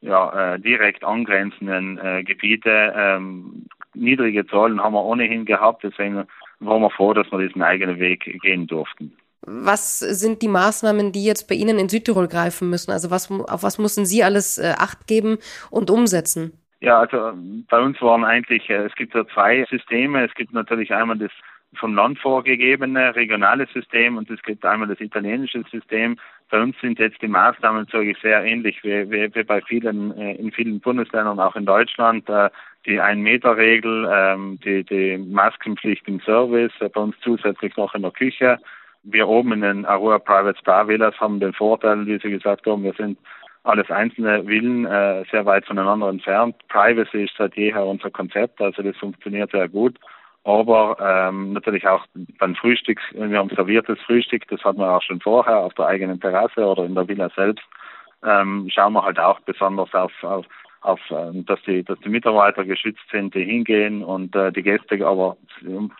ja, 0.00 0.54
äh, 0.54 0.60
direkt 0.60 1.04
angrenzenden 1.04 1.98
äh, 1.98 2.24
Gebiete 2.24 2.92
ähm, 2.96 3.66
niedrige 3.94 4.46
Zahlen 4.46 4.82
haben 4.82 4.94
wir 4.94 5.04
ohnehin 5.04 5.44
gehabt, 5.44 5.84
deswegen 5.84 6.24
waren 6.60 6.82
wir 6.82 6.90
froh, 6.90 7.12
dass 7.12 7.30
wir 7.30 7.38
diesen 7.38 7.62
eigenen 7.62 7.98
Weg 7.98 8.24
gehen 8.42 8.66
durften. 8.66 9.16
Was 9.44 9.98
sind 9.98 10.40
die 10.42 10.48
Maßnahmen, 10.48 11.10
die 11.10 11.24
jetzt 11.24 11.48
bei 11.48 11.56
Ihnen 11.56 11.78
in 11.78 11.88
Südtirol 11.88 12.28
greifen 12.28 12.70
müssen? 12.70 12.92
Also 12.92 13.10
was, 13.10 13.28
auf 13.30 13.64
was 13.64 13.78
müssen 13.78 14.06
Sie 14.06 14.22
alles 14.22 14.58
äh, 14.58 14.74
Acht 14.78 15.08
geben 15.08 15.38
und 15.70 15.90
umsetzen? 15.90 16.52
Ja, 16.82 16.98
also 16.98 17.32
bei 17.70 17.78
uns 17.78 18.02
waren 18.02 18.24
eigentlich, 18.24 18.68
äh, 18.68 18.86
es 18.86 18.94
gibt 18.96 19.14
ja 19.14 19.24
zwei 19.28 19.64
Systeme. 19.70 20.24
Es 20.24 20.34
gibt 20.34 20.52
natürlich 20.52 20.92
einmal 20.92 21.16
das 21.16 21.30
vom 21.76 21.94
Land 21.94 22.18
vorgegebene 22.18 23.14
regionale 23.14 23.66
System 23.72 24.16
und 24.16 24.28
es 24.28 24.42
gibt 24.42 24.64
einmal 24.64 24.88
das 24.88 25.00
italienische 25.00 25.62
System. 25.70 26.18
Bei 26.50 26.60
uns 26.60 26.76
sind 26.80 26.98
jetzt 26.98 27.22
die 27.22 27.28
Maßnahmen 27.28 27.86
sage 27.86 28.10
ich 28.10 28.18
sehr 28.18 28.44
ähnlich 28.44 28.82
wie, 28.82 29.08
wie, 29.10 29.32
wie 29.32 29.44
bei 29.44 29.62
vielen 29.62 30.10
äh, 30.18 30.34
in 30.34 30.50
vielen 30.50 30.80
Bundesländern, 30.80 31.38
auch 31.38 31.54
in 31.54 31.66
Deutschland. 31.66 32.28
Äh, 32.28 32.50
die 32.84 33.00
Ein-Meter-Regel, 33.00 34.10
ähm, 34.12 34.58
die, 34.64 34.82
die 34.82 35.18
Maskenpflicht 35.18 36.08
im 36.08 36.18
Service, 36.22 36.72
bei 36.80 37.00
uns 37.00 37.14
zusätzlich 37.20 37.76
noch 37.76 37.94
in 37.94 38.02
der 38.02 38.10
Küche. 38.10 38.58
Wir 39.04 39.28
oben 39.28 39.52
in 39.52 39.60
den 39.60 39.86
Aurora 39.86 40.18
Private 40.18 40.58
Spa 40.58 40.88
Villas 40.88 41.18
haben 41.20 41.38
den 41.38 41.52
Vorteil, 41.52 42.06
wie 42.06 42.18
Sie 42.18 42.30
gesagt 42.30 42.66
haben, 42.66 42.82
wir 42.82 42.94
sind 42.94 43.18
alles 43.64 43.90
einzelne 43.90 44.44
Villen 44.44 44.86
äh, 44.86 45.24
sehr 45.30 45.46
weit 45.46 45.66
voneinander 45.66 46.08
entfernt. 46.08 46.56
Privacy 46.68 47.24
ist 47.24 47.34
seit 47.36 47.56
jeher 47.56 47.84
unser 47.84 48.10
Konzept, 48.10 48.60
also 48.60 48.82
das 48.82 48.96
funktioniert 48.96 49.50
sehr 49.52 49.68
gut. 49.68 49.98
Aber 50.44 50.96
ähm, 51.00 51.52
natürlich 51.52 51.86
auch 51.86 52.04
beim 52.38 52.56
Frühstück, 52.56 52.98
wir 53.12 53.38
haben 53.38 53.50
serviertes 53.50 54.00
Frühstück, 54.00 54.48
das 54.48 54.64
hatten 54.64 54.80
wir 54.80 54.90
auch 54.90 55.02
schon 55.02 55.20
vorher 55.20 55.58
auf 55.58 55.74
der 55.74 55.86
eigenen 55.86 56.20
Terrasse 56.20 56.66
oder 56.66 56.84
in 56.84 56.96
der 56.96 57.06
Villa 57.06 57.30
selbst. 57.36 57.64
Ähm, 58.24 58.68
schauen 58.72 58.92
wir 58.92 59.04
halt 59.04 59.20
auch 59.20 59.38
besonders 59.40 59.94
auf, 59.94 60.12
auf, 60.22 60.46
auf 60.80 61.00
ähm, 61.10 61.46
dass 61.46 61.62
die, 61.62 61.84
dass 61.84 61.98
die 62.00 62.08
Mitarbeiter 62.08 62.64
geschützt 62.64 63.04
sind, 63.12 63.34
die 63.36 63.44
hingehen 63.44 64.02
und 64.02 64.34
äh, 64.34 64.50
die 64.50 64.62
Gäste 64.62 65.06
aber 65.06 65.36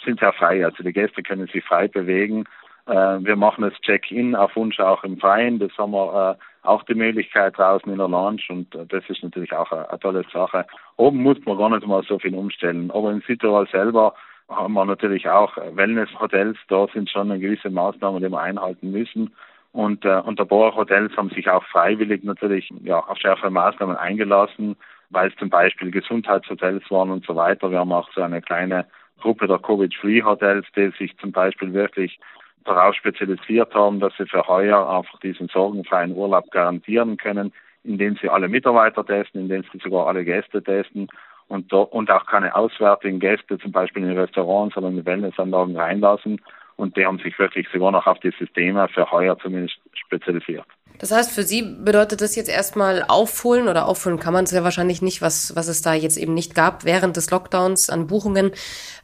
sind 0.04 0.18
sehr 0.18 0.32
frei, 0.32 0.64
also 0.64 0.82
die 0.82 0.92
Gäste 0.92 1.22
können 1.22 1.46
sich 1.46 1.64
frei 1.64 1.86
bewegen. 1.86 2.44
Äh, 2.86 2.92
wir 2.92 3.36
machen 3.36 3.62
das 3.62 3.80
Check-in 3.82 4.34
auf 4.34 4.56
Wunsch 4.56 4.80
auch 4.80 5.04
im 5.04 5.18
Freien, 5.18 5.58
das 5.58 5.70
haben 5.78 5.92
wir 5.92 6.36
äh, 6.38 6.66
auch 6.66 6.82
die 6.84 6.94
Möglichkeit 6.94 7.56
draußen 7.56 7.90
in 7.90 7.98
der 7.98 8.08
Lounge 8.08 8.42
und 8.48 8.74
äh, 8.74 8.86
das 8.86 9.04
ist 9.08 9.22
natürlich 9.22 9.52
auch 9.52 9.70
eine, 9.70 9.88
eine 9.88 10.00
tolle 10.00 10.24
Sache. 10.32 10.66
Oben 10.96 11.22
muss 11.22 11.38
man 11.44 11.58
gar 11.58 11.70
nicht 11.70 11.86
mal 11.86 12.02
so 12.02 12.18
viel 12.18 12.34
umstellen, 12.34 12.90
aber 12.90 13.12
in 13.12 13.20
Südtirol 13.20 13.68
selber 13.68 14.14
haben 14.48 14.74
wir 14.74 14.84
natürlich 14.84 15.28
auch 15.28 15.56
Wellness-Hotels. 15.56 16.58
Da 16.68 16.86
sind 16.92 17.08
schon 17.08 17.28
gewisse 17.40 17.70
Maßnahmen, 17.70 18.22
die 18.22 18.28
wir 18.28 18.40
einhalten 18.40 18.90
müssen. 18.90 19.32
Und, 19.72 20.04
äh, 20.04 20.20
und 20.20 20.38
der 20.38 20.44
Boer-Hotels 20.44 21.16
haben 21.16 21.30
sich 21.30 21.48
auch 21.48 21.64
freiwillig 21.64 22.22
natürlich 22.24 22.70
ja, 22.82 22.98
auf 23.00 23.16
schärfere 23.18 23.50
Maßnahmen 23.50 23.96
eingelassen, 23.96 24.76
weil 25.10 25.30
es 25.30 25.36
zum 25.36 25.48
Beispiel 25.48 25.90
Gesundheitshotels 25.90 26.90
waren 26.90 27.10
und 27.10 27.24
so 27.24 27.34
weiter. 27.36 27.70
Wir 27.70 27.78
haben 27.78 27.92
auch 27.92 28.10
so 28.12 28.22
eine 28.22 28.42
kleine 28.42 28.86
Gruppe 29.20 29.46
der 29.46 29.58
Covid-Free-Hotels, 29.58 30.66
die 30.76 30.92
sich 30.98 31.16
zum 31.18 31.32
Beispiel 31.32 31.72
wirklich 31.72 32.18
darauf 32.64 32.94
spezialisiert 32.94 33.74
haben, 33.74 34.00
dass 34.00 34.12
sie 34.16 34.26
für 34.26 34.46
heuer 34.46 34.88
einfach 34.88 35.18
diesen 35.20 35.48
sorgenfreien 35.48 36.14
Urlaub 36.14 36.50
garantieren 36.50 37.16
können, 37.16 37.52
indem 37.84 38.16
sie 38.16 38.28
alle 38.28 38.48
Mitarbeiter 38.48 39.04
testen, 39.04 39.42
indem 39.42 39.64
sie 39.72 39.78
sogar 39.78 40.06
alle 40.06 40.24
Gäste 40.24 40.62
testen 40.62 41.08
und, 41.48 41.72
und 41.72 42.10
auch 42.10 42.26
keine 42.26 42.54
auswärtigen 42.54 43.20
Gäste, 43.20 43.58
zum 43.58 43.72
Beispiel 43.72 44.04
in 44.04 44.16
Restaurants 44.16 44.76
oder 44.76 44.88
in 44.88 45.04
Wellnessanlagen 45.04 45.76
reinlassen. 45.76 46.40
Und 46.82 46.96
die 46.96 47.06
haben 47.06 47.20
sich 47.20 47.38
wirklich 47.38 47.68
sogar 47.72 47.92
noch 47.92 48.08
auf 48.08 48.18
die 48.18 48.32
Systeme 48.36 48.88
für 48.88 49.08
heuer 49.12 49.38
zumindest 49.38 49.78
spezialisiert. 49.94 50.64
Das 50.98 51.12
heißt, 51.12 51.32
für 51.32 51.44
Sie 51.44 51.62
bedeutet 51.62 52.20
das 52.20 52.34
jetzt 52.34 52.48
erstmal 52.48 53.04
aufholen 53.06 53.68
oder 53.68 53.86
aufholen 53.86 54.18
kann 54.18 54.32
man 54.32 54.42
es 54.44 54.50
ja 54.50 54.64
wahrscheinlich 54.64 55.00
nicht, 55.00 55.22
was, 55.22 55.54
was 55.54 55.68
es 55.68 55.82
da 55.82 55.94
jetzt 55.94 56.16
eben 56.16 56.34
nicht 56.34 56.56
gab 56.56 56.84
während 56.84 57.16
des 57.16 57.30
Lockdowns 57.30 57.88
an 57.88 58.08
Buchungen. 58.08 58.50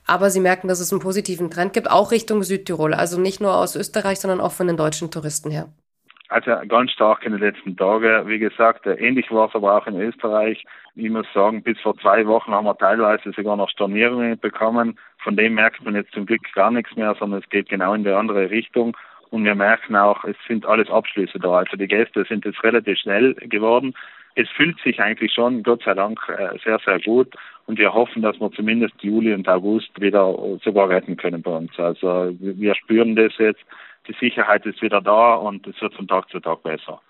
Aber 0.08 0.30
Sie 0.30 0.40
merken, 0.40 0.66
dass 0.66 0.80
es 0.80 0.92
einen 0.92 1.00
positiven 1.00 1.52
Trend 1.52 1.73
gibt, 1.73 1.88
auch 1.88 2.11
Richtung 2.11 2.42
Südtirol. 2.42 2.94
Also 2.94 3.20
nicht 3.20 3.40
nur 3.40 3.54
aus 3.54 3.76
Österreich, 3.76 4.18
sondern 4.18 4.40
auch 4.40 4.52
von 4.52 4.66
den 4.66 4.76
deutschen 4.76 5.12
Touristen 5.12 5.52
her. 5.52 5.68
Also 6.30 6.50
ganz 6.66 6.90
stark 6.90 7.25
in 7.25 7.30
den 7.30 7.40
letzten 7.40 7.76
Tagen. 7.76 8.26
Wie 8.26 8.40
gesagt, 8.40 8.87
ähnlich 8.87 9.30
war 9.30 9.49
es 9.49 9.54
aber 9.54 9.76
auch 9.76 9.87
in 9.87 10.00
Österreich. 10.00 10.64
Ich 10.97 11.11
muss 11.11 11.26
sagen, 11.32 11.62
bis 11.62 11.78
vor 11.80 11.97
zwei 11.99 12.26
Wochen 12.26 12.50
haben 12.50 12.66
wir 12.66 12.76
teilweise 12.76 13.30
sogar 13.37 13.56
noch 13.56 13.70
Stornierungen 13.70 14.37
bekommen. 14.40 14.99
Von 15.18 15.37
dem 15.37 15.54
merkt 15.54 15.84
man 15.84 15.94
jetzt 15.94 16.12
zum 16.12 16.26
Glück 16.26 16.42
gar 16.54 16.70
nichts 16.70 16.94
mehr, 16.96 17.14
sondern 17.18 17.40
es 17.40 17.48
geht 17.50 17.68
genau 17.68 17.94
in 17.94 18.04
die 18.04 18.10
andere 18.10 18.50
Richtung. 18.50 18.96
Und 19.30 19.44
wir 19.44 19.54
merken 19.54 19.96
auch, 19.96 20.25
es 20.25 20.37
sind 20.46 20.64
alles 20.64 20.88
Abschlüsse 20.88 21.38
da. 21.38 21.58
Also 21.58 21.76
die 21.76 21.88
Gäste 21.88 22.25
sind 22.25 22.44
jetzt 22.44 22.62
relativ 22.62 22.98
schnell 22.98 23.34
geworden. 23.34 23.94
Es 24.34 24.48
fühlt 24.50 24.78
sich 24.80 25.00
eigentlich 25.00 25.32
schon, 25.32 25.62
Gott 25.62 25.82
sei 25.82 25.94
Dank, 25.94 26.20
äh, 26.28 26.56
sehr, 26.64 26.78
sehr 26.84 27.00
gut. 27.00 27.34
Und 27.66 27.78
wir 27.78 27.92
hoffen, 27.92 28.22
dass 28.22 28.40
wir 28.40 28.50
zumindest 28.52 28.95
Juli 29.02 29.34
und 29.34 29.49
August 29.49 30.00
wieder 30.00 30.34
sogar 30.64 30.88
retten 30.88 31.16
können 31.16 31.43
bei 31.43 31.50
uns. 31.50 31.78
Also 31.78 32.34
wir 32.38 32.75
spüren 32.75 33.16
das 33.16 33.36
jetzt 33.38 33.64
die 34.08 34.14
Sicherheit 34.19 34.64
ist 34.66 34.82
wieder 34.82 35.00
da 35.00 35.34
und 35.34 35.66
es 35.66 35.80
wird 35.80 35.95
von 35.95 36.08
Tag 36.08 36.28
zu 36.30 36.40
Tag 36.40 36.62
besser. 36.62 37.00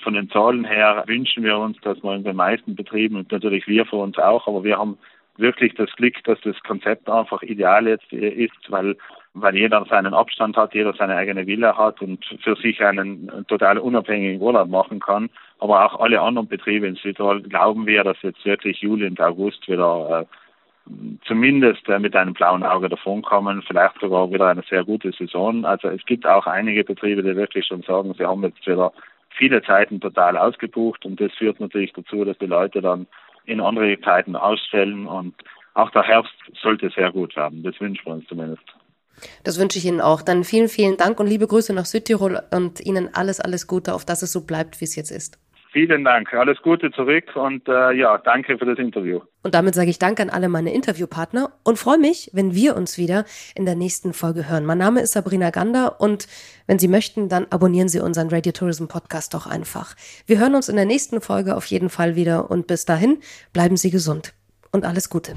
Von 0.00 0.14
den 0.14 0.30
Zahlen 0.30 0.64
her 0.64 1.04
wünschen 1.06 1.42
wir 1.42 1.58
uns, 1.58 1.78
dass 1.80 2.02
man 2.02 2.18
in 2.18 2.24
den 2.24 2.36
meisten 2.36 2.74
Betrieben 2.74 3.16
und 3.16 3.30
natürlich 3.32 3.66
wir 3.66 3.84
für 3.86 3.96
uns 3.96 4.18
auch, 4.18 4.46
aber 4.46 4.64
wir 4.64 4.78
haben 4.78 4.98
wirklich 5.36 5.74
das 5.74 5.90
Glück, 5.96 6.22
dass 6.24 6.40
das 6.42 6.60
Konzept 6.62 7.08
einfach 7.08 7.42
ideal 7.42 7.86
jetzt 7.86 8.12
ist, 8.12 8.70
weil, 8.70 8.96
weil 9.34 9.56
jeder 9.56 9.84
seinen 9.86 10.14
Abstand 10.14 10.56
hat, 10.56 10.74
jeder 10.74 10.94
seine 10.94 11.16
eigene 11.16 11.46
Villa 11.46 11.76
hat 11.76 12.00
und 12.00 12.24
für 12.42 12.56
sich 12.56 12.80
einen 12.84 13.44
total 13.48 13.78
unabhängigen 13.78 14.40
Urlaub 14.40 14.68
machen 14.68 15.00
kann. 15.00 15.30
Aber 15.58 15.84
auch 15.84 16.00
alle 16.00 16.20
anderen 16.20 16.48
Betriebe 16.48 16.86
in 16.86 16.96
Südtirol 16.96 17.42
glauben 17.42 17.86
wir, 17.86 18.04
dass 18.04 18.20
jetzt 18.22 18.44
wirklich 18.44 18.80
Juli 18.80 19.06
und 19.06 19.20
August 19.20 19.66
wieder 19.68 20.20
äh, 20.20 20.90
zumindest 21.26 21.88
äh, 21.88 21.98
mit 21.98 22.14
einem 22.14 22.34
blauen 22.34 22.62
Auge 22.62 22.88
davonkommen, 22.88 23.62
vielleicht 23.62 23.98
sogar 24.00 24.30
wieder 24.30 24.48
eine 24.48 24.62
sehr 24.68 24.84
gute 24.84 25.12
Saison. 25.12 25.64
Also 25.64 25.88
es 25.88 26.04
gibt 26.04 26.26
auch 26.26 26.46
einige 26.46 26.84
Betriebe, 26.84 27.22
die 27.22 27.36
wirklich 27.36 27.66
schon 27.66 27.82
sagen, 27.82 28.14
sie 28.16 28.26
haben 28.26 28.42
jetzt 28.42 28.66
wieder 28.66 28.92
viele 29.30 29.62
Zeiten 29.62 30.00
total 30.00 30.36
ausgebucht 30.36 31.04
und 31.04 31.20
das 31.20 31.32
führt 31.32 31.58
natürlich 31.58 31.92
dazu, 31.92 32.24
dass 32.24 32.38
die 32.38 32.46
Leute 32.46 32.80
dann 32.80 33.06
in 33.46 33.60
andere 33.60 34.00
Zeiten 34.00 34.36
ausstellen 34.36 35.06
und 35.06 35.34
auch 35.74 35.90
der 35.90 36.02
Herbst 36.02 36.34
sollte 36.62 36.90
sehr 36.90 37.10
gut 37.12 37.34
werden. 37.36 37.62
Das 37.62 37.78
wünschen 37.80 38.06
wir 38.06 38.12
uns 38.14 38.26
zumindest. 38.26 38.62
Das 39.42 39.58
wünsche 39.58 39.78
ich 39.78 39.84
Ihnen 39.84 40.00
auch. 40.00 40.22
Dann 40.22 40.44
vielen, 40.44 40.68
vielen 40.68 40.96
Dank 40.96 41.20
und 41.20 41.26
liebe 41.26 41.46
Grüße 41.46 41.72
nach 41.72 41.84
Südtirol 41.84 42.40
und 42.50 42.80
Ihnen 42.80 43.14
alles, 43.14 43.40
alles 43.40 43.66
Gute, 43.66 43.94
auf 43.94 44.04
dass 44.04 44.22
es 44.22 44.32
so 44.32 44.46
bleibt, 44.46 44.80
wie 44.80 44.84
es 44.84 44.96
jetzt 44.96 45.10
ist. 45.10 45.38
Vielen 45.74 46.04
Dank. 46.04 46.32
Alles 46.32 46.62
Gute 46.62 46.92
zurück 46.92 47.34
und 47.34 47.66
äh, 47.66 47.90
ja, 47.94 48.16
danke 48.18 48.56
für 48.58 48.64
das 48.64 48.78
Interview. 48.78 49.22
Und 49.42 49.56
damit 49.56 49.74
sage 49.74 49.90
ich 49.90 49.98
Danke 49.98 50.22
an 50.22 50.30
alle 50.30 50.48
meine 50.48 50.72
Interviewpartner 50.72 51.50
und 51.64 51.80
freue 51.80 51.98
mich, 51.98 52.30
wenn 52.32 52.54
wir 52.54 52.76
uns 52.76 52.96
wieder 52.96 53.24
in 53.56 53.64
der 53.64 53.74
nächsten 53.74 54.12
Folge 54.12 54.48
hören. 54.48 54.66
Mein 54.66 54.78
Name 54.78 55.00
ist 55.00 55.14
Sabrina 55.14 55.50
Gander 55.50 56.00
und 56.00 56.28
wenn 56.68 56.78
Sie 56.78 56.86
möchten, 56.86 57.28
dann 57.28 57.48
abonnieren 57.50 57.88
Sie 57.88 57.98
unseren 57.98 58.28
Radio 58.28 58.52
Tourism 58.52 58.86
Podcast 58.86 59.34
doch 59.34 59.48
einfach. 59.48 59.96
Wir 60.26 60.38
hören 60.38 60.54
uns 60.54 60.68
in 60.68 60.76
der 60.76 60.84
nächsten 60.84 61.20
Folge 61.20 61.56
auf 61.56 61.66
jeden 61.66 61.90
Fall 61.90 62.14
wieder 62.14 62.52
und 62.52 62.68
bis 62.68 62.84
dahin 62.84 63.18
bleiben 63.52 63.76
Sie 63.76 63.90
gesund 63.90 64.32
und 64.70 64.84
alles 64.84 65.10
Gute. 65.10 65.34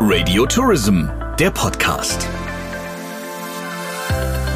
Radio 0.00 0.44
Tourism, 0.46 1.04
der 1.38 1.52
Podcast. 1.52 2.28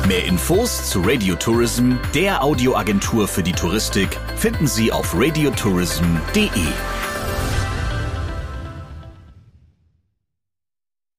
Mehr 0.08 0.24
Infos 0.24 0.88
zu 0.88 1.02
Radio 1.02 1.34
Tourism, 1.34 1.96
der 2.14 2.42
Audioagentur 2.42 3.28
für 3.28 3.42
die 3.42 3.52
Touristik, 3.52 4.08
finden 4.36 4.66
Sie 4.66 4.90
auf 4.90 5.14
radiotourism.de. 5.14 6.48